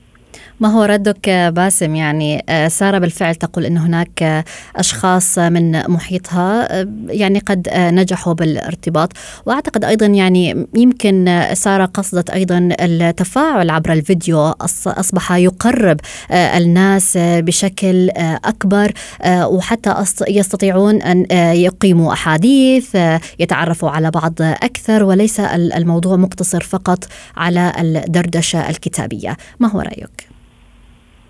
ما 0.59 0.67
هو 0.71 0.83
ردك 0.83 1.29
باسم؟ 1.29 1.95
يعني 1.95 2.43
آه، 2.49 2.67
سارة 2.67 2.97
بالفعل 2.97 3.35
تقول 3.35 3.65
أن 3.65 3.77
هناك 3.77 4.23
آه، 4.23 4.43
أشخاص 4.75 5.37
من 5.39 5.89
محيطها 5.91 6.81
آه، 6.81 6.87
يعني 7.07 7.39
قد 7.39 7.69
نجحوا 7.75 8.33
بالارتباط. 8.33 9.13
وأعتقد 9.45 9.85
أيضا 9.85 10.05
يعني 10.05 10.67
يمكن 10.75 11.45
سارة 11.53 11.85
قصدت 11.85 12.29
أيضا 12.29 12.69
التفاعل 12.81 13.69
عبر 13.69 13.93
الفيديو 13.93 14.51
أص- 14.51 14.87
أصبح 14.87 15.31
يقرب 15.31 15.99
الناس 16.31 17.17
بشكل 17.17 18.09
أكبر 18.45 18.91
وحتى 19.27 19.95
يستطيعون 20.27 21.01
أن 21.01 21.25
يقيموا 21.55 22.13
أحاديث 22.13 22.95
يتعرفوا 23.39 23.89
على 23.89 24.11
بعض 24.11 24.33
أكثر 24.41 25.03
وليس 25.03 25.39
ال- 25.39 25.73
الموضوع 25.73 26.15
مقتصر 26.15 26.61
فقط 26.63 27.03
على 27.37 27.73
الدردشة 27.79 28.69
الكتابية. 28.69 29.37
ما 29.59 29.69
هو 29.69 29.79
رأيك؟ 29.81 30.22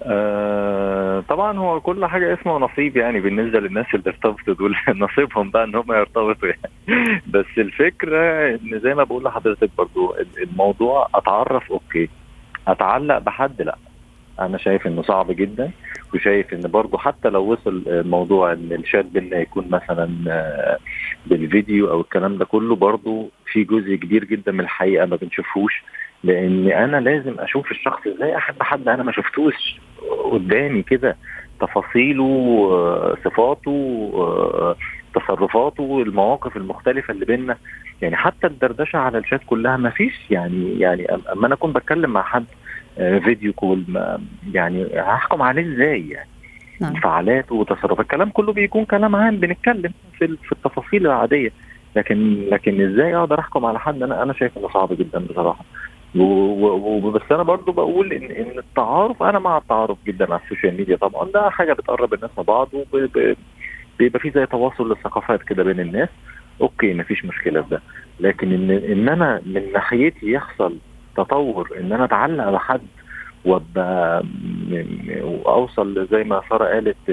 آه 0.05 1.19
طبعا 1.29 1.57
هو 1.57 1.81
كل 1.81 2.05
حاجة 2.05 2.33
اسمه 2.33 2.57
نصيب 2.57 2.97
يعني 2.97 3.19
بالنسبة 3.19 3.59
للناس 3.59 3.85
اللي 3.93 4.09
ارتبطوا 4.09 4.53
دول. 4.53 4.75
نصيبهم 5.05 5.49
بقى 5.49 5.63
إن 5.63 5.75
هم 5.75 5.91
يرتبطوا 5.93 6.49
يعني. 6.49 7.21
بس 7.33 7.45
الفكرة 7.57 8.49
إن 8.55 8.79
زي 8.79 8.93
ما 8.95 9.03
بقول 9.03 9.23
لحضرتك 9.23 9.69
برضو 9.77 10.15
الموضوع 10.37 11.07
أتعرف 11.15 11.71
أوكي 11.71 12.09
أتعلق 12.67 13.17
بحد 13.17 13.61
لأ. 13.61 13.77
أنا 14.39 14.57
شايف 14.57 14.87
إنه 14.87 15.01
صعب 15.01 15.31
جدا 15.31 15.71
وشايف 16.13 16.53
إن 16.53 16.61
برضو 16.61 16.97
حتى 16.97 17.29
لو 17.29 17.51
وصل 17.51 17.83
موضوع 17.87 18.53
إن 18.53 18.69
الشات 18.71 19.05
بينا 19.05 19.37
يكون 19.37 19.69
مثلا 19.69 20.09
آه، 20.27 20.77
بالفيديو 21.25 21.89
أو 21.91 22.01
الكلام 22.01 22.37
ده 22.37 22.45
كله 22.45 22.75
برضو 22.75 23.29
في 23.51 23.63
جزء 23.63 23.95
كبير 23.95 24.23
جدا 24.23 24.51
من 24.51 24.59
الحقيقة 24.59 25.05
ما 25.05 25.15
بنشوفوش. 25.15 25.83
لأن 26.23 26.71
أنا 26.71 26.97
لازم 26.97 27.39
أشوف 27.39 27.71
الشخص 27.71 28.07
إزاي. 28.07 28.37
أحب 28.37 28.63
حد 28.63 28.87
أنا 28.87 29.03
ما 29.03 29.11
شفتوش 29.11 29.79
قدامي 30.31 30.83
كده 30.83 31.17
تفاصيله 31.61 32.23
آه، 32.71 33.17
صفاته 33.25 34.11
آه، 34.15 34.75
تصرفاته 35.15 36.01
المواقف 36.01 36.57
المختلفة 36.57 37.11
اللي 37.11 37.25
بينا. 37.25 37.57
يعني 38.01 38.15
حتى 38.15 38.47
الدردشة 38.47 38.97
على 38.97 39.17
الشات 39.17 39.41
كلها 39.45 39.77
ما 39.77 39.89
فيش 39.89 40.13
يعني 40.29 40.79
يعني 40.79 41.11
أما 41.11 41.47
أنا 41.47 41.53
أكون 41.55 41.73
بتكلم 41.73 42.09
مع 42.09 42.23
حد 42.23 42.45
آه، 42.97 43.19
video 43.19 43.53
call 43.53 43.83
يعني 44.53 44.87
هحكم 44.95 45.41
عليه 45.41 45.73
إزاي 45.73 46.09
يعني؟ 46.09 46.29
نعم. 46.81 46.95
انفعالاته 46.95 47.55
وتصرفات 47.55 47.99
الكلام 47.99 48.29
كله 48.29 48.53
بيكون 48.53 48.85
كلام 48.85 49.15
عام 49.15 49.37
بنتكلم 49.37 49.93
في 50.17 50.37
في 50.43 50.51
التفاصيل 50.51 51.05
العادية. 51.05 51.51
لكن 51.95 52.45
لكن 52.51 52.91
إزاي 52.91 53.15
أقدر 53.15 53.39
أحكم 53.39 53.65
على 53.65 53.79
حد؟ 53.79 54.03
أنا 54.03 54.23
أنا 54.23 54.33
شايف 54.33 54.57
إنه 54.57 54.69
صعب 54.69 54.93
جدا 54.93 55.19
بصراحة. 55.19 55.65
وبس 56.15 57.21
أنا 57.31 57.43
برضو 57.43 57.71
بقول 57.71 58.13
ان 58.13 58.31
إن 58.31 58.57
التعارف 58.59 59.23
أنا 59.23 59.39
مع 59.39 59.57
التعارف 59.57 59.97
جدا 60.07 60.33
على 60.33 60.41
ال 60.43 60.48
social 60.48 60.77
media. 60.77 60.95
طبعا 60.95 61.29
ده 61.33 61.49
حاجة 61.49 61.73
بتقرب 61.73 62.13
الناس 62.13 62.29
من 62.37 62.43
بعض 62.43 62.69
وبيبقى 62.73 64.19
في 64.19 64.31
زي 64.35 64.45
تواصل 64.45 64.89
للثقافات 64.89 65.43
كده 65.43 65.63
بين 65.63 65.79
الناس. 65.79 66.09
okay 66.61 66.93
مفيش 66.93 67.25
مشكلة 67.25 67.61
في 67.61 67.69
ده. 67.69 67.81
لكن 68.19 68.51
ان 68.53 68.71
إن 68.71 69.09
أنا 69.09 69.41
من 69.45 69.71
ناحيتي 69.73 70.31
يحصل 70.31 70.77
تطور 71.17 71.69
إن 71.79 71.93
أنا 71.93 72.05
أتعلق 72.05 72.49
بحد 72.49 72.81
وأبقى 73.45 74.23
واوصل 75.21 76.07
زي 76.11 76.23
ما 76.23 76.41
سارة 76.49 76.65
قالت 76.65 77.09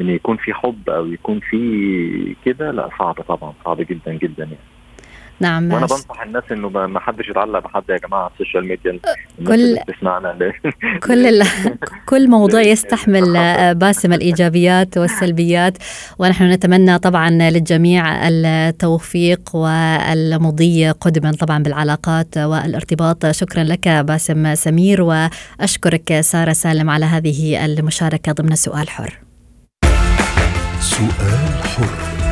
إن 0.00 0.08
يكون 0.10 0.36
في 0.36 0.54
حب 0.54 0.90
أو 0.90 1.06
يكون 1.06 1.40
في 1.40 2.36
كده 2.44 2.70
لا 2.70 2.88
صعب 2.98 3.14
طبعا 3.14 3.52
صعب 3.64 3.80
جدا 3.80 4.12
جدا 4.12 4.44
يعني. 4.44 4.73
نعم 5.40 5.72
وأنا 5.72 5.86
بنصح 5.86 6.22
الناس 6.22 6.42
إنه 6.52 6.68
ما 6.68 7.00
حدش 7.00 7.28
يتعلق 7.28 7.58
بحد 7.58 7.82
يا 7.88 7.96
جماعة 7.96 8.22
على 8.22 8.30
ال 8.32 8.37
social 8.37 8.68
media. 8.68 8.98
كل 9.46 9.78
تسمعنا 9.94 10.52
كل 11.06 11.26
ال... 11.26 11.46
كل 12.06 12.30
موضوع 12.30 12.60
يستحمل 12.60 13.24
باسم 13.74 14.12
الإيجابيات 14.12 14.98
والسلبيات. 14.98 15.78
ونحن 16.18 16.44
نتمنى 16.44 16.98
طبعا 16.98 17.30
للجميع 17.30 18.28
التوفيق 18.28 19.56
والمضي 19.56 20.90
قدما 20.90 21.32
طبعا 21.32 21.62
بالعلاقات 21.62 22.38
والارتباط. 22.38 23.26
شكرا 23.26 23.64
لك 23.64 23.88
باسم 23.88 24.54
سمير 24.54 25.02
وأشكرك 25.02 26.20
سارة 26.20 26.52
سالم 26.52 26.90
على 26.90 27.04
هذه 27.04 27.64
المشاركة 27.64 28.32
ضمن 28.32 28.54
سؤال 28.54 28.90
حر. 28.90 29.18
سؤال 30.80 31.62
حر. 31.62 32.23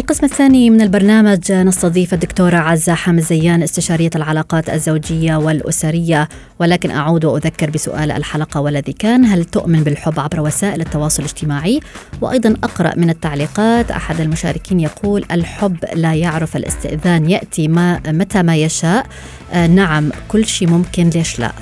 القسم 0.00 0.24
الثاني 0.24 0.70
من 0.70 0.80
البرنامج 0.80 1.52
نستضيف 1.52 2.14
الدكتورة 2.14 2.56
عزة 2.56 2.94
حامد 2.94 3.22
زيان 3.22 3.62
استشارية 3.62 4.10
العلاقات 4.16 4.70
الزوجية 4.70 5.36
والأسرية. 5.36 6.28
ولكن 6.58 6.90
أعود 6.90 7.24
وأذكر 7.24 7.70
بسؤال 7.70 8.10
الحلقة 8.10 8.60
والذي 8.60 8.92
كان 8.92 9.24
هل 9.24 9.44
تؤمن 9.44 9.82
بالحب 9.84 10.20
عبر 10.20 10.40
وسائل 10.40 10.80
التواصل 10.80 11.22
الاجتماعي؟ 11.22 11.80
وأيضا 12.20 12.56
أقرأ 12.64 12.92
من 12.96 13.10
التعليقات 13.10 13.90
أحد 13.90 14.20
المشاركين 14.20 14.80
يقول 14.80 15.24
الحب 15.30 15.76
لا 15.94 16.14
يعرف 16.14 16.56
الاستئذان 16.56 17.30
يأتي 17.30 17.68
ما 17.68 18.00
متى 18.06 18.42
ما 18.42 18.56
يشاء. 18.56 19.06
آه 19.52 19.66
نعم 19.66 20.10
كل 20.28 20.46
شيء 20.46 20.68
ممكن 20.68 21.10
ليش 21.10 21.38
لا 21.38 21.52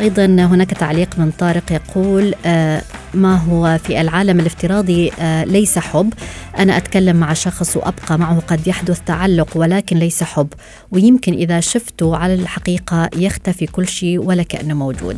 أيضا 0.00 0.24
هناك 0.24 0.70
تعليق 0.70 1.18
من 1.18 1.30
طارق 1.38 1.72
يقول 1.72 2.34
آه 2.46 2.82
ما 3.14 3.36
هو 3.36 3.78
في 3.84 4.00
العالم 4.00 4.40
الافتراضي 4.40 5.10
آه 5.20 5.44
ليس 5.44 5.78
حب. 5.78 6.12
أنا 6.58 6.76
أتكلم 6.76 7.16
مع 7.16 7.32
شخص 7.32 7.76
وأبقى 7.76 8.18
معه 8.18 8.40
قد 8.40 8.66
يحدث 8.66 9.00
تعلق 9.06 9.48
ولكن 9.54 9.96
ليس 9.96 10.22
حب. 10.22 10.48
ويمكن 10.90 11.32
إذا 11.32 11.60
شفته 11.60 12.16
على 12.16 12.34
الحقيقة 12.34 13.10
يختفي 13.16 13.66
كل 13.66 13.88
شيء 13.88 14.18
ولا 14.18 14.42
كأنه 14.42 14.74
موجود. 14.74 15.16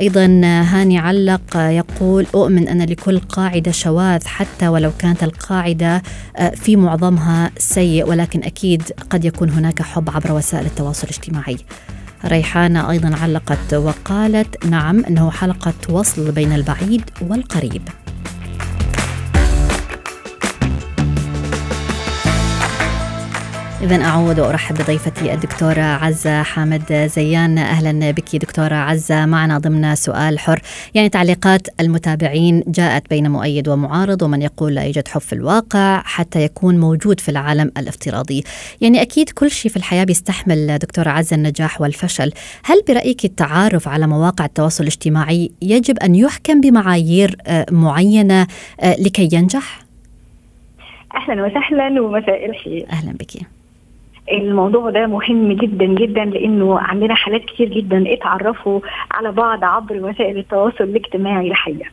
أيضا 0.00 0.24
هاني 0.44 0.98
علق 0.98 1.56
يقول 1.56 2.26
أؤمن 2.34 2.68
أن 2.68 2.82
لكل 2.82 3.18
قاعدة 3.18 3.70
شواذ 3.72 4.26
حتى 4.26 4.68
ولو 4.68 4.90
كانت 4.98 5.22
القاعدة 5.22 6.02
آه، 6.36 6.50
في 6.50 6.76
معظمها 6.76 7.50
سيء 7.58 8.08
ولكن 8.08 8.42
أكيد 8.42 8.82
قد 9.10 9.24
يكون 9.24 9.50
هناك 9.50 9.82
حب 9.82 10.10
عبر 10.10 10.32
وسائل 10.32 10.66
التواصل 10.66 11.02
الاجتماعي. 11.04 11.56
ريحانة 12.26 12.90
أيضا 12.90 13.16
علقت 13.22 13.74
وقالت 13.74 14.66
نعم 14.66 15.04
أنه 15.04 15.30
حلقة 15.30 15.74
وصل 15.88 16.32
بين 16.32 16.52
البعيد 16.52 17.10
والقريب. 17.20 17.82
إذا 23.82 24.04
أعود 24.04 24.40
وأرحب 24.40 24.74
بضيفتي 24.74 25.34
الدكتورة 25.34 25.80
عزة 25.82 26.42
حامد 26.42 26.92
زيان. 26.92 27.58
أهلا 27.58 28.10
بك 28.10 28.36
دكتورة 28.36 28.74
عزة. 28.74 29.26
معنا 29.26 29.58
ضمن 29.58 29.94
سؤال 29.94 30.38
حر 30.38 30.60
يعني 30.94 31.08
تعليقات 31.08 31.68
المتابعين 31.80 32.64
جاءت 32.66 33.10
بين 33.10 33.30
مؤيد 33.30 33.68
ومعارض 33.68 34.22
ومن 34.22 34.42
يقول 34.42 34.74
لا 34.74 34.82
يوجد 34.84 35.08
حب 35.08 35.20
في 35.20 35.32
الواقع 35.32 36.02
حتى 36.04 36.42
يكون 36.42 36.80
موجود 36.80 37.20
في 37.20 37.28
العالم 37.28 37.72
الافتراضي. 37.78 38.44
يعني 38.80 39.02
أكيد 39.02 39.30
كل 39.30 39.50
شيء 39.50 39.70
في 39.70 39.76
الحياة 39.76 40.04
بيستحمل 40.04 40.78
دكتورة 40.78 41.10
عزة 41.10 41.36
النجاح 41.36 41.80
والفشل. 41.80 42.32
هل 42.64 42.82
برأيك 42.88 43.24
التعارف 43.24 43.88
على 43.88 44.06
مواقع 44.06 44.44
التواصل 44.44 44.84
الاجتماعي 44.84 45.50
يجب 45.62 45.98
أن 45.98 46.14
يحكم 46.14 46.60
بمعايير 46.60 47.36
آه، 47.46 47.66
معينة 47.70 48.46
آه، 48.80 48.96
لكي 48.98 49.28
ينجح؟ 49.32 49.84
أهلا 51.14 51.46
وسهلا 51.46 52.00
ومساء 52.00 52.50
الخير. 52.50 52.86
أهلا 52.90 53.12
بك. 53.12 53.53
الموضوع 54.32 54.90
ده 54.90 55.06
مهم 55.06 55.52
جدا 55.52 55.84
جدا 55.84 56.24
لأنه 56.24 56.78
عندنا 56.78 57.14
حالات 57.14 57.44
كتير 57.44 57.68
جدا 57.68 58.04
اتعرفوا 58.12 58.80
على 59.10 59.32
بعض 59.32 59.64
عبر 59.64 59.96
وسائل 59.96 60.38
التواصل 60.38 60.84
الاجتماعي 60.84 61.48
الحقيقة. 61.48 61.86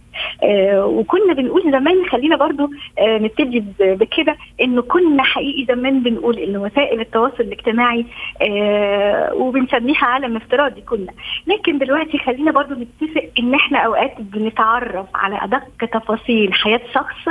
وكنا 0.85 1.33
بنقول 1.33 1.61
زمان 1.71 2.05
خلينا 2.09 2.35
برضو 2.35 2.69
آه 2.99 3.17
نبتدي 3.17 3.63
بكده 3.79 4.35
إنه 4.61 4.81
كنا 4.81 5.23
حقيقي 5.23 5.65
زمان 5.75 6.03
بنقول 6.03 6.37
ان 6.37 6.57
وسائل 6.57 6.99
التواصل 7.01 7.43
الاجتماعي 7.43 8.05
آه 8.41 9.33
وبنسميها 9.33 10.05
عالم 10.05 10.35
افتراضي 10.35 10.81
كنا 10.81 11.11
لكن 11.47 11.77
دلوقتي 11.77 12.17
خلينا 12.17 12.51
برضو 12.51 12.73
نتفق 12.73 13.23
إن 13.39 13.53
إحنا 13.53 13.79
أوقات 13.79 14.13
بنتعرف 14.19 15.05
على 15.15 15.39
أدق 15.43 15.63
تفاصيل 15.93 16.53
حياة 16.53 16.81
شخص 16.93 17.27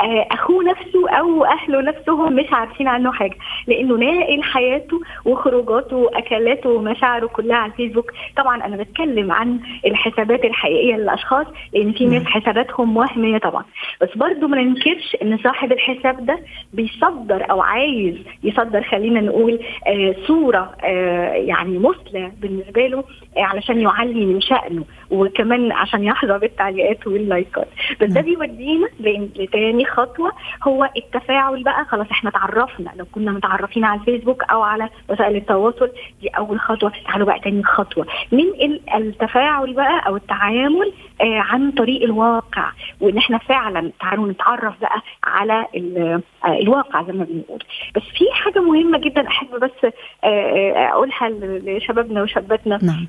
آه 0.00 0.26
أخوه 0.30 0.64
نفسه 0.64 1.10
أو 1.10 1.44
أهله 1.44 1.80
نفسهم 1.80 2.32
مش 2.32 2.52
عارفين 2.52 2.88
عنه 2.88 3.12
حاجة. 3.12 3.34
لأنه 3.66 3.94
ناقل 3.96 4.42
حياته 4.42 5.00
وخروجاته 5.24 5.96
وأكلاته 5.96 6.68
ومشاعره 6.70 7.26
كلها 7.26 7.56
على 7.56 7.72
الفيسبوك. 7.72 8.10
طبعا 8.36 8.64
أنا 8.64 8.76
بتكلم 8.76 9.32
عن 9.32 9.60
الحسابات 9.86 10.44
الحقيقية 10.44 10.94
للأشخاص 10.96 11.46
لأن 11.72 11.92
في 11.92 12.06
ناس 12.06 12.22
حساباتهم 12.34 12.96
وهمية 12.96 13.38
طبعا. 13.38 13.64
بس 14.02 14.08
برضو 14.16 14.48
ما 14.48 14.62
ننكرش 14.62 15.16
إن 15.22 15.38
صاحب 15.38 15.72
الحساب 15.72 16.26
ده 16.26 16.38
بيصدر 16.72 17.50
أو 17.50 17.60
عايز 17.62 18.16
يصدر 18.42 18.82
خلينا 18.82 19.20
نقول 19.20 19.58
آه 19.86 20.14
صورة 20.26 20.76
آه 20.84 21.32
يعني 21.32 21.78
مثلى 21.78 22.32
بالنسبة 22.40 22.86
له 22.86 23.04
آه 23.36 23.40
علشان 23.42 23.80
يعلي 23.80 24.26
من 24.26 24.40
شأنه 24.40 24.84
وكمان 25.10 25.72
عشان 25.72 26.04
يحظى 26.04 26.38
بالتعليقات 26.38 27.06
واللايكات. 27.06 27.68
بس 28.00 28.08
ده 28.12 28.20
بيودينا 28.20 28.88
لتاني 29.36 29.84
خطوة 29.84 30.32
هو 30.68 30.90
التفاعل 30.96 31.62
بقى. 31.62 31.84
خلاص 31.84 32.06
إحنا 32.10 32.30
تعرفنا 32.30 32.90
لو 32.96 33.04
كنا 33.12 33.32
متعرفين 33.32 33.84
على 33.84 34.00
الفيسبوك 34.00 34.42
أو 34.42 34.62
على 34.62 34.88
وسائل 35.08 35.36
التواصل 35.36 35.90
دي 36.22 36.28
أول 36.28 36.60
خطوة. 36.60 36.92
تعالوا 37.06 37.26
بقى 37.26 37.40
تاني 37.40 37.62
خطوة. 37.62 38.06
ننقل 38.32 38.80
التفاعل 38.94 39.72
بقى 39.74 40.06
أو 40.06 40.16
التعامل 40.16 40.92
عن 41.20 41.70
طريق 41.70 42.02
الواقع. 42.02 42.70
وإن 43.00 43.18
إحنا 43.18 43.38
فعلا 43.38 43.90
تعالوا 44.00 44.28
نتعرف 44.28 44.80
بقى 44.80 45.02
على 45.24 45.66
آه 45.96 46.20
الواقع 46.46 47.02
زي 47.02 47.12
ما 47.12 47.24
بنقول. 47.24 47.62
بس 47.96 48.02
في 48.02 48.24
حاجة 48.32 48.58
مهمة 48.60 48.98
جدا 48.98 49.28
أحب 49.28 49.48
بس 49.60 49.92
آه 50.24 50.88
أقولها 50.88 51.28
لشبابنا 51.40 52.22
وشاباتنا. 52.22 52.78
نعم. 52.82 53.06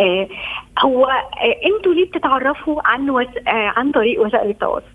آه 0.00 0.28
هو 0.84 1.06
آه 1.06 1.66
إنتوا 1.76 1.94
ليه 1.94 2.04
بتتعرفوا 2.06 2.80
عن 2.84 3.10
وس... 3.10 3.26
آه 3.48 3.72
عن 3.76 3.92
طريق 3.92 4.20
وسائل 4.26 4.50
التواصل؟ 4.50 4.86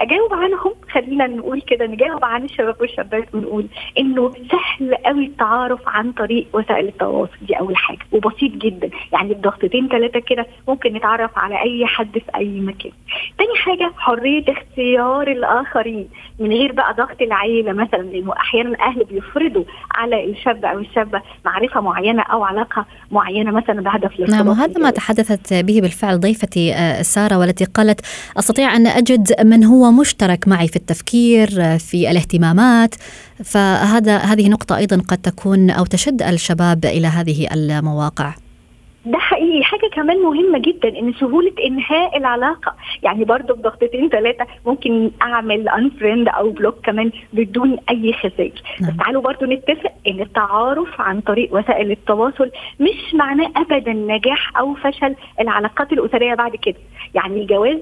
أجاوب 0.00 0.34
عنهم. 0.34 0.74
خلينا 0.92 1.26
نقول 1.26 1.60
كده 1.60 1.86
نجاوب 1.86 2.24
عن 2.24 2.44
الشباب 2.44 2.76
والشابات 2.80 3.34
ونقول 3.34 3.66
إنه 3.98 4.32
سهل 4.32 4.94
قوي 4.94 5.26
التعارف 5.26 5.80
عن 5.86 6.12
طريق 6.12 6.46
وسائل 6.52 6.88
التواصل. 6.88 7.32
دي 7.42 7.54
أول 7.54 7.76
حاجة 7.76 7.98
وبسيط 8.12 8.52
جدا. 8.52 8.90
يعني 9.12 9.34
بضغطتين 9.34 9.88
ثلاثة 9.88 10.20
كده 10.20 10.46
ممكن 10.68 10.92
نتعرف 10.92 11.38
على 11.38 11.62
أي 11.62 11.86
حد 11.86 12.12
في 12.12 12.36
أي 12.36 12.60
مكان. 12.60 12.92
تاني 13.38 13.54
حاجة 13.56 13.92
حرية 13.98 14.44
اختيار 14.48 15.28
الآخرين. 15.28 16.08
من 16.38 16.52
غير 16.52 16.72
بقى 16.72 16.94
ضغط 16.94 17.22
العيلة 17.22 17.72
مثلا 17.72 18.02
لأنه 18.02 18.32
أحيانا 18.32 18.68
الأهل 18.68 19.04
بيفرضوا 19.04 19.64
على 19.94 20.24
الشاب 20.24 20.64
أو 20.64 20.78
الشابة 20.78 21.22
معرفة 21.44 21.80
معينة 21.80 22.22
أو 22.22 22.44
علاقة 22.44 22.86
معينة 23.10 23.50
مثلا 23.50 23.80
بهدف 23.80 24.12
الارتباط 24.12 24.30
نعم 24.30 24.48
وهذا 24.48 24.80
ما 24.80 24.90
تحدثت 24.90 25.54
به 25.54 25.80
بالفعل 25.80 26.20
ضيفتي 26.20 26.74
سارة 27.02 27.38
والتي 27.38 27.64
قالت 27.64 28.00
أستطيع 28.38 28.76
أن 28.76 28.86
أجد 28.86 29.15
من 29.44 29.64
هو 29.64 29.90
مشترك 29.90 30.48
معي 30.48 30.68
في 30.68 30.76
التفكير 30.76 31.48
في 31.78 32.10
الاهتمامات. 32.10 32.94
فهذا 33.44 34.16
هذه 34.16 34.48
نقطة 34.48 34.76
أيضا 34.76 35.02
قد 35.08 35.18
تكون 35.18 35.70
أو 35.70 35.84
تشد 35.84 36.22
الشباب 36.22 36.84
إلى 36.84 37.06
هذه 37.06 37.48
المواقع. 37.54 38.34
ده 39.06 39.18
حقيقي. 39.18 39.62
حاجة 39.64 39.90
كمان 39.94 40.16
مهمة 40.16 40.58
جدا 40.58 40.88
إن 40.98 41.12
سهولة 41.20 41.52
إنهاء 41.66 42.16
العلاقة. 42.18 42.74
يعني 43.02 43.24
برضو 43.24 43.54
بضغطتين 43.54 44.08
ثلاثة 44.08 44.46
ممكن 44.66 45.10
أعمل 45.22 45.68
unfriend 45.68 46.28
أو 46.28 46.50
block 46.50 46.74
كمان 46.84 47.10
بدون 47.32 47.78
أي 47.90 48.12
خسائر. 48.12 48.62
نعم. 48.80 48.90
بس 48.90 48.96
تعالوا 48.96 49.22
برضو 49.22 49.46
نتفق 49.46 49.92
إن 50.08 50.20
التعارف 50.20 51.00
عن 51.00 51.20
طريق 51.20 51.54
وسائل 51.54 51.90
التواصل 51.90 52.50
مش 52.80 53.14
معناه 53.14 53.52
ابدا 53.56 53.92
نجاح 53.92 54.56
أو 54.58 54.74
فشل 54.74 55.14
العلاقات 55.40 55.92
الأسرية 55.92 56.34
بعد 56.34 56.56
كده. 56.56 56.78
يعني 57.14 57.42
الجواز 57.42 57.78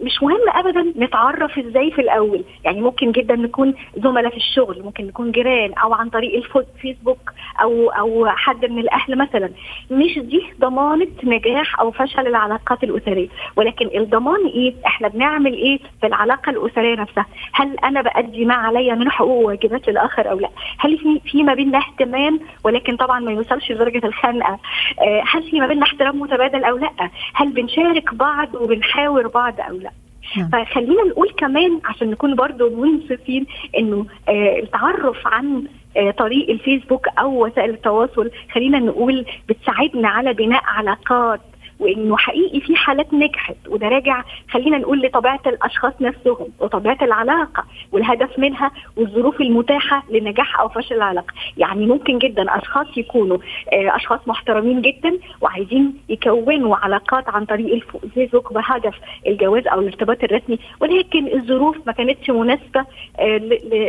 مش 0.00 0.22
مهم 0.22 0.40
ابدا 0.54 0.92
نتعرف 0.96 1.58
إزاي 1.58 1.90
في 1.90 2.00
الأول. 2.00 2.44
يعني 2.64 2.80
ممكن 2.80 3.12
جدا 3.12 3.36
نكون 3.36 3.74
زملاء 3.96 4.30
في 4.30 4.36
الشغل 4.36 4.82
ممكن 4.82 5.06
نكون 5.06 5.32
جيران 5.32 5.72
أو 5.72 5.94
عن 5.94 6.08
طريق 6.10 6.42
الفيسبوك 6.56 7.32
أو 7.62 7.90
أو 7.90 8.26
حد 8.26 8.64
من 8.64 8.78
الأهل 8.78 9.18
مثلا. 9.18 9.50
مش 9.90 10.18
دي 10.18 10.42
ضمانة 10.60 11.06
نجاح 11.24 11.80
أو 11.80 11.90
فشل 11.90 12.26
العلاقات 12.26 12.84
الأسرية. 12.84 13.28
ولكن 13.56 13.90
الضمان 13.94 14.46
إيه؟ 14.46 14.74
إحنا 14.86 15.08
بنعمل 15.08 15.52
إيه 15.52 15.78
في 16.00 16.06
العلاقة 16.06 16.50
الأسرية 16.50 16.94
نفسها؟ 16.94 17.26
هل 17.52 17.76
أنا 17.84 18.02
بأدي 18.02 18.44
ما 18.44 18.54
عليا 18.54 18.94
من 18.94 19.10
حقوق 19.10 19.44
وواجبات 19.44 19.88
للاخر 19.88 20.30
أو 20.30 20.38
لا؟ 20.38 20.48
هل 20.78 20.98
في 20.98 21.20
في 21.30 21.42
ما 21.42 21.54
بيننا 21.54 21.78
اهتمام 21.78 22.40
ولكن 22.64 22.96
طبعا 22.96 23.20
ما 23.20 23.32
يوصلش 23.32 23.72
لدرجة 23.72 24.06
الخنقة. 24.06 24.58
آه، 25.02 25.22
هل 25.30 25.42
في 25.50 25.60
ما 25.60 25.66
بيننا 25.66 25.82
احترام 25.84 26.20
متبادل 26.20 26.64
أو 26.64 26.76
لا؟ 26.76 26.90
هل 27.34 27.52
بنشارك 27.52 28.14
بعض 28.14 28.54
وبنحاور 28.54 29.28
بعض 29.34 29.60
أو 29.60 29.76
لا 29.76 29.90
نعم. 30.36 30.50
فخلينا 30.50 31.02
نقول 31.04 31.30
كمان 31.30 31.80
عشان 31.84 32.10
نكون 32.10 32.34
برضو 32.34 32.70
منصفين 32.70 33.46
إنه 33.78 34.06
آه 34.28 34.58
التعرف 34.58 35.26
عن 35.26 35.64
آه 35.96 36.10
طريق 36.10 36.50
الفيسبوك 36.50 37.08
أو 37.08 37.46
وسائل 37.46 37.70
التواصل 37.70 38.30
خلينا 38.52 38.78
نقول 38.78 39.26
بتساعدنا 39.48 40.08
على 40.08 40.32
بناء 40.32 40.62
علاقات 40.64 41.40
وإنه 41.80 42.16
حقيقي 42.16 42.60
في 42.60 42.76
حالات 42.76 43.14
نجحت 43.14 43.56
وده 43.68 43.88
راجع 43.88 44.22
خلينا 44.50 44.78
نقول 44.78 45.02
لطبيعة 45.02 45.40
الأشخاص 45.46 45.92
نفسهم 46.00 46.46
وطبيعة 46.60 46.98
العلاقة 47.02 47.64
والهدف 47.92 48.38
منها 48.38 48.70
والظروف 48.96 49.40
المتاحة 49.40 50.02
لنجاح 50.10 50.60
أو 50.60 50.68
فشل 50.68 50.94
العلاقة، 50.94 51.34
يعني 51.56 51.86
ممكن 51.86 52.18
جدا 52.18 52.56
أشخاص 52.58 52.86
يكونوا 52.96 53.38
آه، 53.72 53.96
أشخاص 53.96 54.20
محترمين 54.26 54.82
جدا 54.82 55.18
وعايزين 55.40 55.94
يكونوا 56.08 56.76
علاقات 56.76 57.28
عن 57.28 57.44
طريق 57.44 57.74
الف- 57.74 58.04
الفيسبوك 58.04 58.52
بهدف 58.52 58.94
الجواز 59.26 59.66
أو 59.66 59.80
الارتباط 59.80 60.24
الرسمي 60.24 60.58
ولكن 60.80 61.26
الظروف 61.34 61.76
ما 61.86 61.92
كانتش 61.92 62.30
مناسبة 62.30 62.84
آه، 63.20 63.36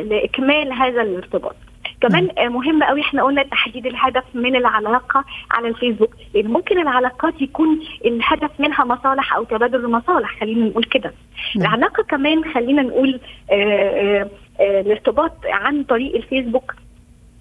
لإكمال 0.09 0.73
هذا 0.73 1.01
الارتباط. 1.01 1.55
كمان 2.01 2.29
آه، 2.37 2.47
مهم 2.47 2.83
قوي 2.83 3.01
إحنا 3.01 3.23
قلنا 3.23 3.43
تحديد 3.43 3.85
الهدف 3.85 4.23
من 4.33 4.55
العلاقة 4.55 5.25
على 5.51 5.67
الفيسبوك 5.67 6.15
لأن 6.33 6.47
ممكن 6.47 6.79
العلاقات 6.79 7.41
يكون 7.41 7.79
الهدف 8.05 8.51
منها 8.59 8.85
مصالح 8.85 9.33
أو 9.35 9.43
تبادل 9.43 9.85
المصالح 9.85 10.39
خلينا 10.39 10.65
نقول 10.65 10.83
كده 10.83 11.13
نعم. 11.55 11.65
العلاقة 11.65 12.03
كمان 12.03 12.53
خلينا 12.53 12.81
نقول 12.81 13.19
آه، 13.51 13.53
آه، 13.53 14.29
آه، 14.59 14.81
الارتباط 14.81 15.31
عن 15.45 15.83
طريق 15.83 16.15
الفيسبوك 16.15 16.75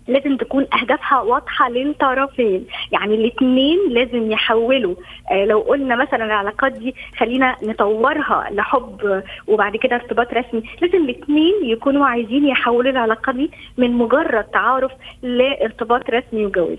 لازم 0.09 0.37
تكون 0.37 0.67
أهدافها 0.81 1.21
واضحة 1.21 1.71
للطرفين. 1.71 2.67
يعني 2.93 3.15
الاثنين 3.15 3.79
لازم 3.89 4.31
يحولوا. 4.31 4.95
آه 5.31 5.45
لو 5.45 5.61
قلنا 5.61 5.97
مثلا 5.97 6.25
العلاقات 6.25 6.73
دي 6.73 6.95
خلينا 7.19 7.57
نطورها 7.63 8.49
لحب 8.51 9.23
وبعد 9.47 9.77
كده 9.77 9.97
ارتباط 9.97 10.35
رسمي 10.35 10.63
لازم 10.83 11.05
الاثنين 11.05 11.55
يكونوا 11.63 12.07
عايزين 12.07 12.47
يحولوا 12.47 12.91
العلاقات 12.91 13.35
دي 13.35 13.51
من 13.79 13.93
مجرد 13.93 14.45
تعارف 14.45 14.93
لارتباط 15.23 16.11
رسمي 16.11 16.47
وجواز. 16.47 16.79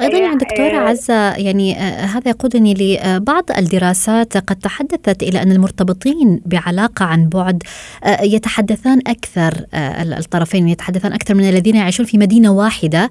أيضا 0.00 0.18
يعني 0.18 0.36
دكتورة 0.36 0.76
آه، 0.76 0.88
عزة 0.88 1.34
يعني 1.36 1.78
آه، 1.78 2.04
هذا 2.04 2.28
يقودني 2.28 2.74
لبعض 2.74 3.44
الدراسات 3.58 4.36
قد 4.36 4.56
تحدثت 4.56 5.22
إلى 5.22 5.42
أن 5.42 5.52
المرتبطين 5.52 6.40
بعلاقة 6.46 7.04
عن 7.04 7.28
بعد 7.28 7.62
آه، 8.04 8.22
يتحدثان 8.22 9.00
أكثر 9.06 9.66
آه، 9.74 10.02
الطرفين 10.02 10.68
يتحدثان 10.68 11.12
أكثر 11.12 11.34
من 11.34 11.48
الذين 11.48 11.76
يعيشون 11.76 12.06
في 12.06 12.18
مدينة 12.18 12.52
واحدة 12.52 13.10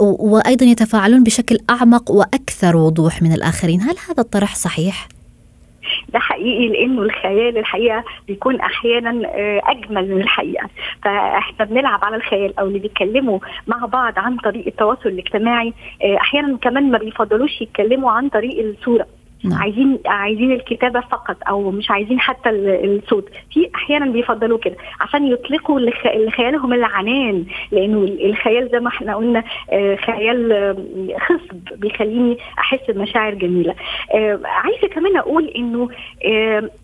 وأيضا 0.00 0.66
يتفاعلون 0.66 1.24
بشكل 1.24 1.58
أعمق 1.70 2.10
وأكثر 2.10 2.76
وضوح 2.76 3.22
من 3.22 3.32
الآخرين، 3.32 3.80
هل 3.80 3.96
هذا 4.08 4.20
الطرح 4.20 4.56
صحيح؟ 4.56 5.08
ده 6.08 6.18
حقيقي 6.18 6.68
لأنه 6.68 7.02
الخيال 7.02 7.58
الحقيقة 7.58 8.04
بيكون 8.28 8.60
أحيانا 8.60 9.28
آه، 9.28 9.60
أجمل 9.64 10.14
من 10.14 10.20
الحقيقة. 10.20 10.68
فإحنا 11.02 11.64
بنلعب 11.64 12.04
على 12.04 12.16
الخيال 12.16 12.58
أو 12.58 12.66
اللي 12.66 12.78
بيتكلموا 12.78 13.38
مع 13.66 13.86
بعض 13.86 14.18
عن 14.18 14.36
طريق 14.36 14.66
التواصل 14.66 15.08
الاجتماعي 15.08 15.72
آه، 16.04 16.16
أحيانا 16.16 16.56
كمان 16.56 16.90
ما 16.90 16.98
بيفضلوش 16.98 17.60
يتكلموا 17.60 18.10
عن 18.10 18.28
طريق 18.28 18.58
الصورة. 18.64 19.06
نعم. 19.44 19.58
عايزين 19.62 19.98
عايزين 20.06 20.52
الكتابة 20.52 21.00
فقط 21.00 21.36
أو 21.48 21.70
مش 21.70 21.90
عايزين 21.90 22.20
حتى 22.20 22.50
ال- 22.50 22.98
الصوت 22.98 23.28
في 23.52 23.70
أحيانا 23.74 24.06
بيفضلوا 24.12 24.58
كده 24.58 24.76
عشان 25.00 25.26
يطلقوا 25.26 25.80
لخ- 25.80 26.16
لخيالهم 26.16 26.72
العنان 26.72 27.44
لأنه 27.72 27.98
ال- 27.98 28.26
الخيال 28.26 28.68
زي 28.72 28.80
ما 28.80 28.88
إحنا 28.88 29.16
قلنا 29.16 29.44
آه، 29.72 29.96
خيال 29.96 30.52
آه، 30.52 30.76
خصب 31.18 31.58
بيخليني 31.80 32.38
أحس 32.58 32.90
بمشاعر 32.90 33.34
جميلة 33.34 33.74
آه، 34.14 34.40
عايزة 34.44 34.88
كمان 34.88 35.16
أقول 35.16 35.44
إنه 35.48 35.88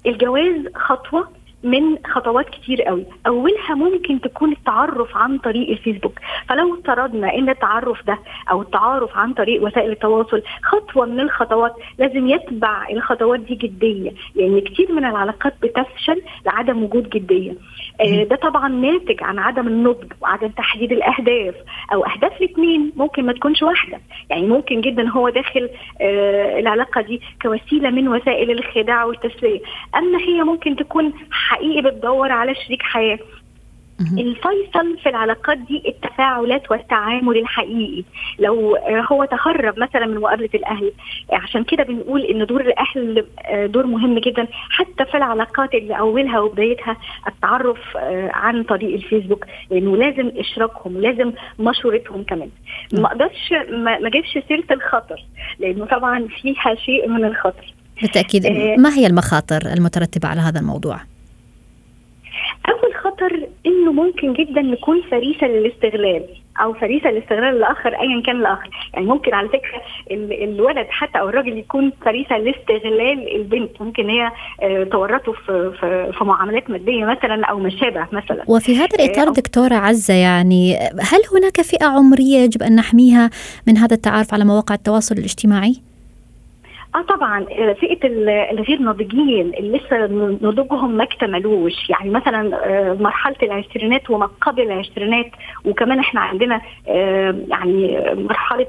الجواز 0.06 0.66
خطوة 0.74 1.28
من 1.66 1.96
خطوات 2.06 2.48
كتير 2.48 2.82
قوي. 2.82 3.04
أولها 3.26 3.74
ممكن 3.74 4.20
تكون 4.20 4.52
التعرف 4.52 5.16
عن 5.16 5.38
طريق 5.38 5.70
الفيسبوك. 5.70 6.18
فلو 6.48 6.74
افترضنا 6.74 7.34
إن 7.34 7.48
التعرف 7.48 8.06
ده 8.06 8.18
أو 8.50 8.62
التعارف 8.62 9.16
عن 9.16 9.32
طريق 9.34 9.62
وسائل 9.62 9.90
التواصل 9.90 10.42
خطوة 10.62 11.06
من 11.06 11.20
الخطوات 11.20 11.74
لازم 11.98 12.26
يتبع 12.28 12.88
الخطوات 12.90 13.40
دي 13.40 13.54
جدية. 13.54 14.12
لأن 14.34 14.60
كتير 14.60 14.92
من 14.92 15.04
العلاقات 15.04 15.54
بتفشل 15.62 16.22
لعدم 16.46 16.82
وجود 16.82 17.10
جدية. 17.10 17.54
آه، 18.00 18.24
ده 18.24 18.36
طبعا 18.36 18.68
ناتج 18.68 19.22
عن 19.22 19.38
عدم 19.38 19.66
النضج 19.68 20.12
وعدم 20.20 20.48
تحديد 20.48 20.92
الأهداف 20.92 21.54
أو 21.92 22.04
أهداف 22.04 22.40
الاثنين 22.42 22.92
ممكن 22.96 23.26
ما 23.26 23.32
تكونش 23.32 23.62
واحدة. 23.62 24.00
يعني 24.30 24.46
ممكن 24.46 24.80
جدا 24.80 25.08
هو 25.08 25.28
داخل 25.28 25.70
آه، 26.00 26.58
العلاقة 26.58 27.00
دي 27.00 27.20
كوسيلة 27.42 27.90
من 27.90 28.08
وسائل 28.08 28.50
الخداع 28.50 29.04
والتسلية. 29.04 29.60
أما 29.96 30.18
هي 30.18 30.42
ممكن 30.42 30.76
تكون 30.76 31.12
حقيقي 31.56 31.82
بتدور 31.82 32.32
على 32.32 32.54
شريك 32.54 32.82
حياة. 32.82 33.18
الفيصل 34.00 34.98
في 35.02 35.08
العلاقات 35.08 35.58
دي 35.58 35.82
التفاعلات 35.88 36.70
والتعامل 36.70 37.38
الحقيقي. 37.38 38.04
لو 38.38 38.76
هو 39.12 39.24
تهرب 39.24 39.78
مثلا 39.78 40.06
من 40.06 40.14
مقابلة 40.20 40.48
الأهل 40.54 40.92
عشان 41.32 41.64
كده 41.64 41.84
بنقول 41.84 42.22
إن 42.22 42.46
دور 42.46 42.60
الأهل 42.60 43.26
آه، 43.44 43.66
دور 43.66 43.86
مهم 43.86 44.18
جدا. 44.18 44.46
حتى 44.52 45.04
في 45.10 45.16
العلاقات 45.16 45.74
اللي 45.74 45.98
أولها 45.98 46.40
وبدايتها 46.40 46.96
التعرف 47.28 47.96
آه، 47.96 48.30
عن 48.34 48.62
طريق 48.62 48.94
الفيسبوك 48.94 49.46
لأنه 49.70 49.96
لازم 49.96 50.32
إشراكهم 50.36 51.00
لازم 51.00 51.32
مشورتهم 51.58 52.22
كمان. 52.22 52.48
ما 52.92 53.06
أقدرش 53.06 53.52
ما 53.70 53.98
ما 53.98 54.08
اجيبش 54.08 54.38
سيرة 54.48 54.64
الخطر 54.70 55.24
لأنه 55.58 55.84
طبعا 55.86 56.28
فيها 56.42 56.74
شيء 56.74 57.08
من 57.08 57.24
الخطر. 57.24 57.74
بالتأكيد. 58.02 58.46
آه، 58.46 58.76
ما 58.76 58.94
هي 58.94 59.06
المخاطر 59.06 59.62
المترتبة 59.76 60.28
على 60.28 60.40
هذا 60.40 60.60
الموضوع؟ 60.60 61.15
أول 62.68 62.94
خطر 62.94 63.48
إنه 63.66 63.92
ممكن 63.92 64.32
جدا 64.32 64.62
نكون 64.62 65.02
فريسة 65.10 65.46
للاستغلال 65.46 66.22
أو 66.62 66.72
فريسة 66.72 67.10
للاستغلال 67.10 67.56
الآخر 67.56 67.88
ايا 67.88 68.22
كان 68.26 68.36
الآخر. 68.36 68.70
يعني 68.94 69.06
ممكن 69.06 69.34
على 69.34 69.48
فكرة 69.48 69.82
ال- 70.10 70.42
الولد 70.44 70.86
حتى 70.90 71.18
أو 71.20 71.28
الراجل 71.28 71.58
يكون 71.58 71.92
فريسة 72.04 72.38
لاستغلال 72.38 73.36
البنت. 73.36 73.70
ممكن 73.82 74.10
هي 74.10 74.30
آه، 74.62 74.84
تورطه 74.84 75.32
في 75.32 75.72
في 75.80 76.12
في 76.18 76.24
معاملات 76.24 76.70
مادية 76.70 77.04
مثلا 77.04 77.44
أو 77.46 77.58
ما 77.58 77.70
شابه 77.70 78.06
مثلا. 78.12 78.44
وفي 78.48 78.76
هذا 78.76 78.88
الإطار 79.00 79.28
آه، 79.28 79.32
دكتورة 79.32 79.74
عزة 79.74 80.14
يعني 80.14 80.76
هل 81.00 81.20
هناك 81.38 81.60
فئة 81.60 81.86
عمرية 81.86 82.36
يجب 82.38 82.62
أن 82.62 82.76
نحميها 82.76 83.30
من 83.66 83.76
هذا 83.78 83.94
التعارف 83.94 84.34
على 84.34 84.44
مواقع 84.44 84.74
التواصل 84.74 85.14
الاجتماعي؟ 85.14 85.74
آه 86.96 87.02
طبعا 87.02 87.46
آه، 87.50 87.72
فئة 87.72 88.06
ال- 88.06 88.28
الغير 88.28 88.78
ناضجين 88.78 89.54
اللي 89.58 89.78
لسه 89.78 90.06
نضوجهم 90.42 90.90
ما 90.96 91.04
اكتملوش. 91.04 91.90
يعني 91.90 92.10
مثلا 92.10 92.66
آه، 92.66 92.92
مرحلة 93.00 93.36
العشرينات 93.42 94.10
وما 94.10 94.26
قبل 94.40 94.62
العشرينات 94.62 95.26
وكمان 95.64 95.98
إحنا 95.98 96.20
عندنا 96.20 96.60
آه، 96.88 97.34
يعني 97.48 98.00
مرحلة 98.14 98.66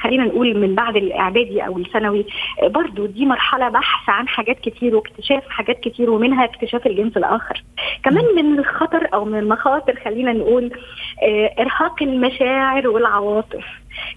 خلينا 0.00 0.24
نقول 0.24 0.58
من 0.60 0.74
بعد 0.74 0.96
الإعدادي 0.96 1.66
أو 1.66 1.78
الثانوي. 1.78 2.26
برضو 2.62 3.06
دي 3.06 3.26
مرحلة 3.26 3.68
بحث 3.68 4.08
عن 4.10 4.28
حاجات 4.28 4.60
كتير 4.60 4.96
واكتشاف 4.96 5.48
حاجات 5.48 5.80
كتير 5.80 6.10
ومنها 6.10 6.44
اكتشاف 6.44 6.86
الجنس 6.86 7.16
الآخر. 7.16 7.62
كمان 8.04 8.24
من 8.36 8.58
الخطر 8.58 9.08
أو 9.14 9.24
من 9.24 9.38
المخاطر 9.38 9.96
خلينا 10.04 10.32
نقول 10.32 10.70
إرهاق 11.58 12.02
المشاعر 12.02 12.88
والعواطف. 12.88 13.64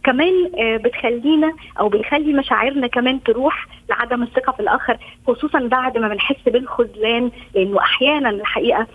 كمان 0.03 0.51
آه، 0.59 0.77
بتخلينا 0.77 1.53
أو 1.79 1.89
بيخلي 1.89 2.33
مشاعرنا 2.33 2.87
كمان 2.87 3.23
تروح 3.23 3.67
لعدم 3.89 4.23
الثقة 4.23 4.51
في 4.53 4.59
الآخر 4.59 4.97
خصوصا 5.27 5.59
بعد 5.59 5.97
ما 5.97 6.07
بنحس 6.07 6.43
بالخذلان 6.45 7.31
لأنه 7.55 7.79
أحيانا 7.79 8.29
الحقيقة 8.29 8.87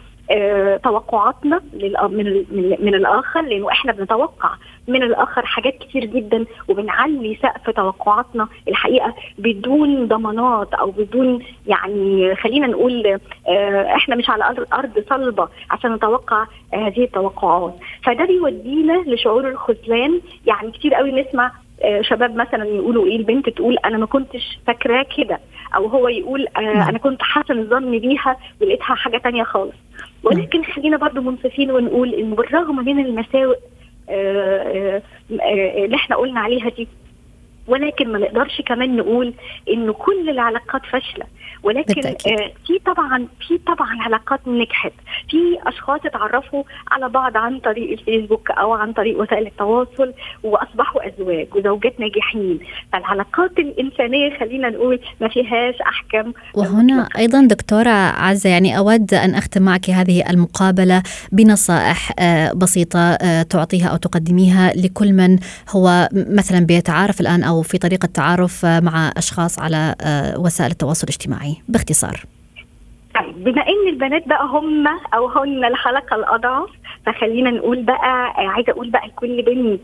توقعاتنا 0.82 1.60
للأ- 1.74 2.04
من 2.04 2.26
ال- 2.26 2.46
من 2.50 2.76
من 2.80 2.94
الآخر 2.94 3.40
لأنه 3.42 3.70
إحنا 3.70 3.92
بنتوقع 3.92 4.50
من 4.88 5.02
الآخر 5.02 5.46
حاجات 5.46 5.78
كتير 5.78 6.04
جدا 6.04 6.44
وبنعلي 6.68 7.38
سقف 7.42 7.70
توقعاتنا. 7.70 8.48
الحقيقة 8.68 9.14
بدون 9.38 10.08
ضمانات 10.08 10.74
أو 10.74 10.90
بدون 10.90 11.42
يعني 11.66 12.34
خلينا 12.34 12.66
نقول 12.66 13.18
آه، 13.48 13.94
إحنا 13.96 14.16
مش 14.16 14.30
على 14.30 14.44
أرض 14.72 15.04
صلبة 15.08 15.48
عشان 15.70 15.94
نتوقع 15.94 16.46
آه، 16.74 16.76
هذه 16.76 17.04
التوقعات. 17.04 17.74
فده 18.04 18.24
بيودينا 18.24 19.02
لشعور 19.06 19.48
الخذلان. 19.48 20.20
يعني 20.46 20.70
كتير 20.70 20.94
قوي 20.94 21.12
نسمع 21.22 21.46
آه، 21.46 21.52
شباب 22.00 22.37
مثلا 22.37 22.64
يقولوا 22.64 23.06
إيه 23.06 23.16
البنت 23.16 23.48
تقول 23.48 23.76
أنا 23.84 23.98
ما 23.98 24.06
كنتش 24.06 24.58
فاكراه 24.66 25.06
كده 25.16 25.38
أو 25.76 25.87
هو 25.87 26.08
يقول 26.08 26.46
آه 26.56 26.88
أنا 26.88 26.98
كنت 26.98 27.22
حسن 27.22 27.58
الظن 27.58 27.98
بيها 27.98 28.37
ولقيتها 28.60 28.94
حاجة 28.94 29.18
تانية 29.18 29.42
خالص. 29.42 29.74
ولكن 30.22 30.64
خلينا 30.64 30.96
برضو 30.96 31.20
منصفين 31.20 31.70
ونقول 31.70 32.14
إن 32.14 32.34
بالرغم 32.34 32.84
من 32.84 32.98
المساوئ 33.04 33.56
آه، 34.08 34.12
آه، 34.62 35.02
آه، 35.42 35.84
اللي 35.84 35.96
إحنا 35.96 36.16
قلنا 36.16 36.40
عليها 36.40 36.68
دي 36.68 36.88
ولكن 37.66 38.12
ما 38.12 38.18
نقدرش 38.18 38.60
كمان 38.60 38.96
نقول 38.96 39.34
انه 39.70 39.92
كل 39.92 40.30
العلاقات 40.30 40.87
فاشلة. 40.87 41.26
ولكن 41.64 41.94
بالتأكيد. 41.94 42.40
آه 42.40 42.53
في 42.66 42.79
طبعا 42.87 43.29
في 43.48 43.59
طبعا 43.59 44.03
علاقات 44.03 44.40
نجحت 44.48 44.92
في 45.31 45.59
أشخاص 45.66 46.00
اتعرفوا 46.07 46.62
على 46.90 47.09
بعض 47.09 47.37
عن 47.37 47.59
طريق 47.59 47.90
الفيسبوك 47.98 48.50
أو 48.50 48.72
عن 48.72 48.92
طريق 48.92 49.20
وسائل 49.20 49.46
التواصل 49.46 50.12
وأصبحوا 50.42 51.09
أزواج 51.09 51.46
وزوجات 51.55 52.00
ناجحين 52.00 52.59
فالعلاقات 52.92 53.59
الإنسانية 53.59 54.38
خلينا 54.38 54.70
نقول 54.70 55.00
ما 55.20 55.29
فيهاش 55.29 55.74
أحكام 55.81 56.35
وهنا 56.55 57.03
مطلقة. 57.03 57.18
أيضا 57.18 57.46
دكتورة 57.46 57.90
عزة 57.90 58.50
يعني 58.50 58.79
أود 58.79 59.14
أن 59.14 59.35
أختم 59.35 59.62
معك 59.62 59.90
هذه 59.90 60.31
المقابلة 60.31 61.03
بنصائح 61.33 62.12
آه، 62.18 62.53
بسيطة 62.53 62.98
آه، 62.98 63.42
تعطيها 63.42 63.88
أو 63.88 63.96
تقدميها 63.96 64.72
لكل 64.77 65.12
من 65.12 65.38
هو 65.70 66.09
مثلا 66.12 66.66
بيتعارف 66.66 67.20
الآن 67.20 67.42
أو 67.42 67.62
في 67.62 67.79
طريقة 67.79 68.07
تعارف 68.07 68.66
مع 68.66 69.12
أشخاص 69.16 69.59
على 69.59 69.94
آه، 70.00 70.40
وسائل 70.40 70.70
التواصل 70.70 71.05
الاجتماعي 71.05 71.53
باختصار. 71.68 72.20
طيب 73.14 73.44
بما 73.44 73.62
إن 73.62 73.88
البنات 73.88 74.28
بقى 74.28 74.46
هم 74.46 74.86
أو 75.14 75.28
هن 75.28 75.64
الحلقة 75.64 76.16
الأضعف 76.16 76.68
فخلينا 77.06 77.50
نقول 77.50 77.82
بقى 77.82 78.34
عايزة 78.36 78.72
أقول 78.72 78.90
بقى 78.90 79.06
لكل 79.06 79.42
بنت 79.42 79.80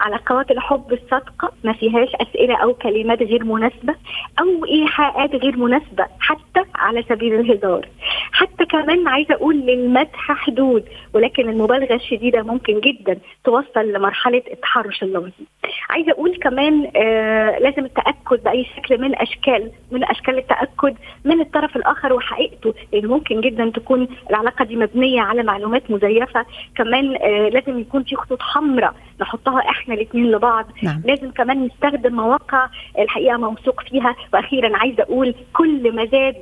علاقات 0.00 0.50
الحب 0.50 0.92
الصادقة 0.92 1.52
ما 1.64 1.72
فيهاش 1.72 2.08
أسئلة 2.20 2.56
أو 2.62 2.74
كلمات 2.74 3.22
غير 3.22 3.44
مناسبة 3.44 3.94
أو 4.40 4.64
إيحاءات 4.64 5.34
غير 5.34 5.56
مناسبة 5.56 6.06
حتى 6.20 6.60
على 6.74 7.02
سبيل 7.02 7.34
الهزار. 7.40 7.88
حتى 8.32 8.64
كمان 8.64 9.08
عايزة 9.08 9.34
أقول 9.34 9.56
للمدح 9.56 10.32
حدود 10.32 10.84
ولكن 11.14 11.48
المبالغة 11.48 11.94
الشديدة 11.94 12.42
ممكن 12.42 12.80
جدا 12.80 13.18
توصل 13.44 13.92
لمرحلة 13.92 14.42
التحرش 14.52 15.02
اللفظي 15.02 15.46
عايزة 15.90 16.12
أقول 16.12 16.36
كمان 16.36 16.90
آه 16.96 17.58
لازم 17.58 17.84
التأكد 17.84 18.42
بأي 18.44 18.64
شكل 18.76 19.00
من 19.00 19.14
أشكال 19.16 19.70
من 19.90 20.04
أشكال 20.04 20.38
التأكد 20.38 20.94
من 21.24 21.40
الطرف 21.40 21.76
الآخر 21.76 22.12
وحقيقته 22.12 22.74
لأن 22.92 23.06
ممكن 23.06 23.40
جدا 23.40 23.70
تكون 23.74 24.08
العلاقة 24.30 24.64
دي 24.64 24.76
مبنية 24.76 25.20
على 25.20 25.42
معلومات 25.42 25.90
مزيفة. 25.90 26.46
كمان 26.76 27.16
آه 27.16 27.48
لازم 27.48 27.78
يكون 27.78 28.02
في 28.02 28.16
خطوط 28.16 28.42
حمراء 28.42 28.94
نحطها 29.22 29.60
إحنا 29.60 29.94
الاثنين 29.94 30.30
لبعض. 30.30 30.66
نعم. 30.82 31.02
لازم 31.04 31.30
كمان 31.30 31.64
نستخدم 31.64 32.14
مواقع 32.16 32.68
الحقيقة 32.98 33.36
موثوق 33.36 33.82
فيها. 33.82 34.16
وأخيرا 34.32 34.76
عايزة 34.76 35.02
أقول 35.02 35.34
كل 35.52 35.96
ما 35.96 36.04
زاد 36.06 36.36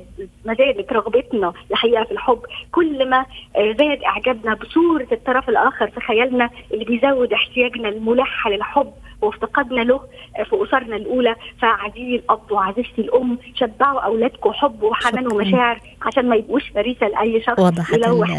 ما 0.45 0.53
زادت 0.53 0.93
رغبتنا 0.93 1.53
الحقيقة 1.71 2.03
في 2.03 2.11
الحب 2.11 2.39
كل 2.71 3.09
ما 3.09 3.25
آه، 3.55 3.71
زاد 3.79 4.03
إعجابنا 4.03 4.53
بصورة 4.53 5.07
الطرف 5.11 5.49
الآخر 5.49 5.87
في 5.87 5.99
خيالنا 5.99 6.49
اللي 6.73 6.85
بيزود 6.85 7.33
احتياجنا 7.33 7.89
الملح 7.89 8.47
للحب. 8.47 8.93
وافتقادنا 9.21 9.81
له 9.81 9.95
آه، 10.39 10.43
في 10.43 10.55
أسرنا 10.63 10.95
الأولى 10.95 11.35
فعزيزي 11.61 12.15
الأب 12.15 12.51
وعزيزتي 12.51 13.01
الأم 13.01 13.37
شبعوا 13.55 13.99
أولادكم 14.01 14.51
حب 14.53 14.83
وحنان. 14.83 15.27
ومشاعر 15.33 15.79
عشان 16.01 16.29
ما 16.29 16.35
يبقوش 16.35 16.63
فريسة 16.75 17.07
لأي 17.07 17.41
شخص 17.41 17.59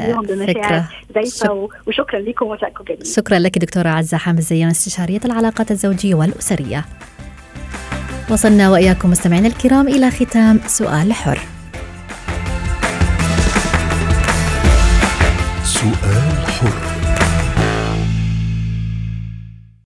ليهم 0.07 0.25
الفكرة. 0.25 0.89
بمشاعر 1.15 1.53
و- 1.53 1.71
وشكرا 1.87 2.19
لكم 2.21 2.47
ومساءكم 2.47 2.85
جميل 2.85 3.07
شكرا 3.07 3.39
لك 3.39 3.59
دكتورة 3.59 3.89
عزة 3.89 4.17
حامد 4.19 4.41
زيان 4.41 4.69
استشارية 4.69 5.21
العلاقات 5.25 5.71
الزوجية 5.71 6.15
والأسرية 6.15 6.85
وصلنا 8.31 8.71
وإياكم 8.71 9.11
مستمعينا 9.11 9.47
الكرام 9.49 9.89
إلى 9.89 10.11
ختام 10.11 10.59
سؤال 10.67 11.13
حر 11.13 11.39
سؤال 15.65 16.12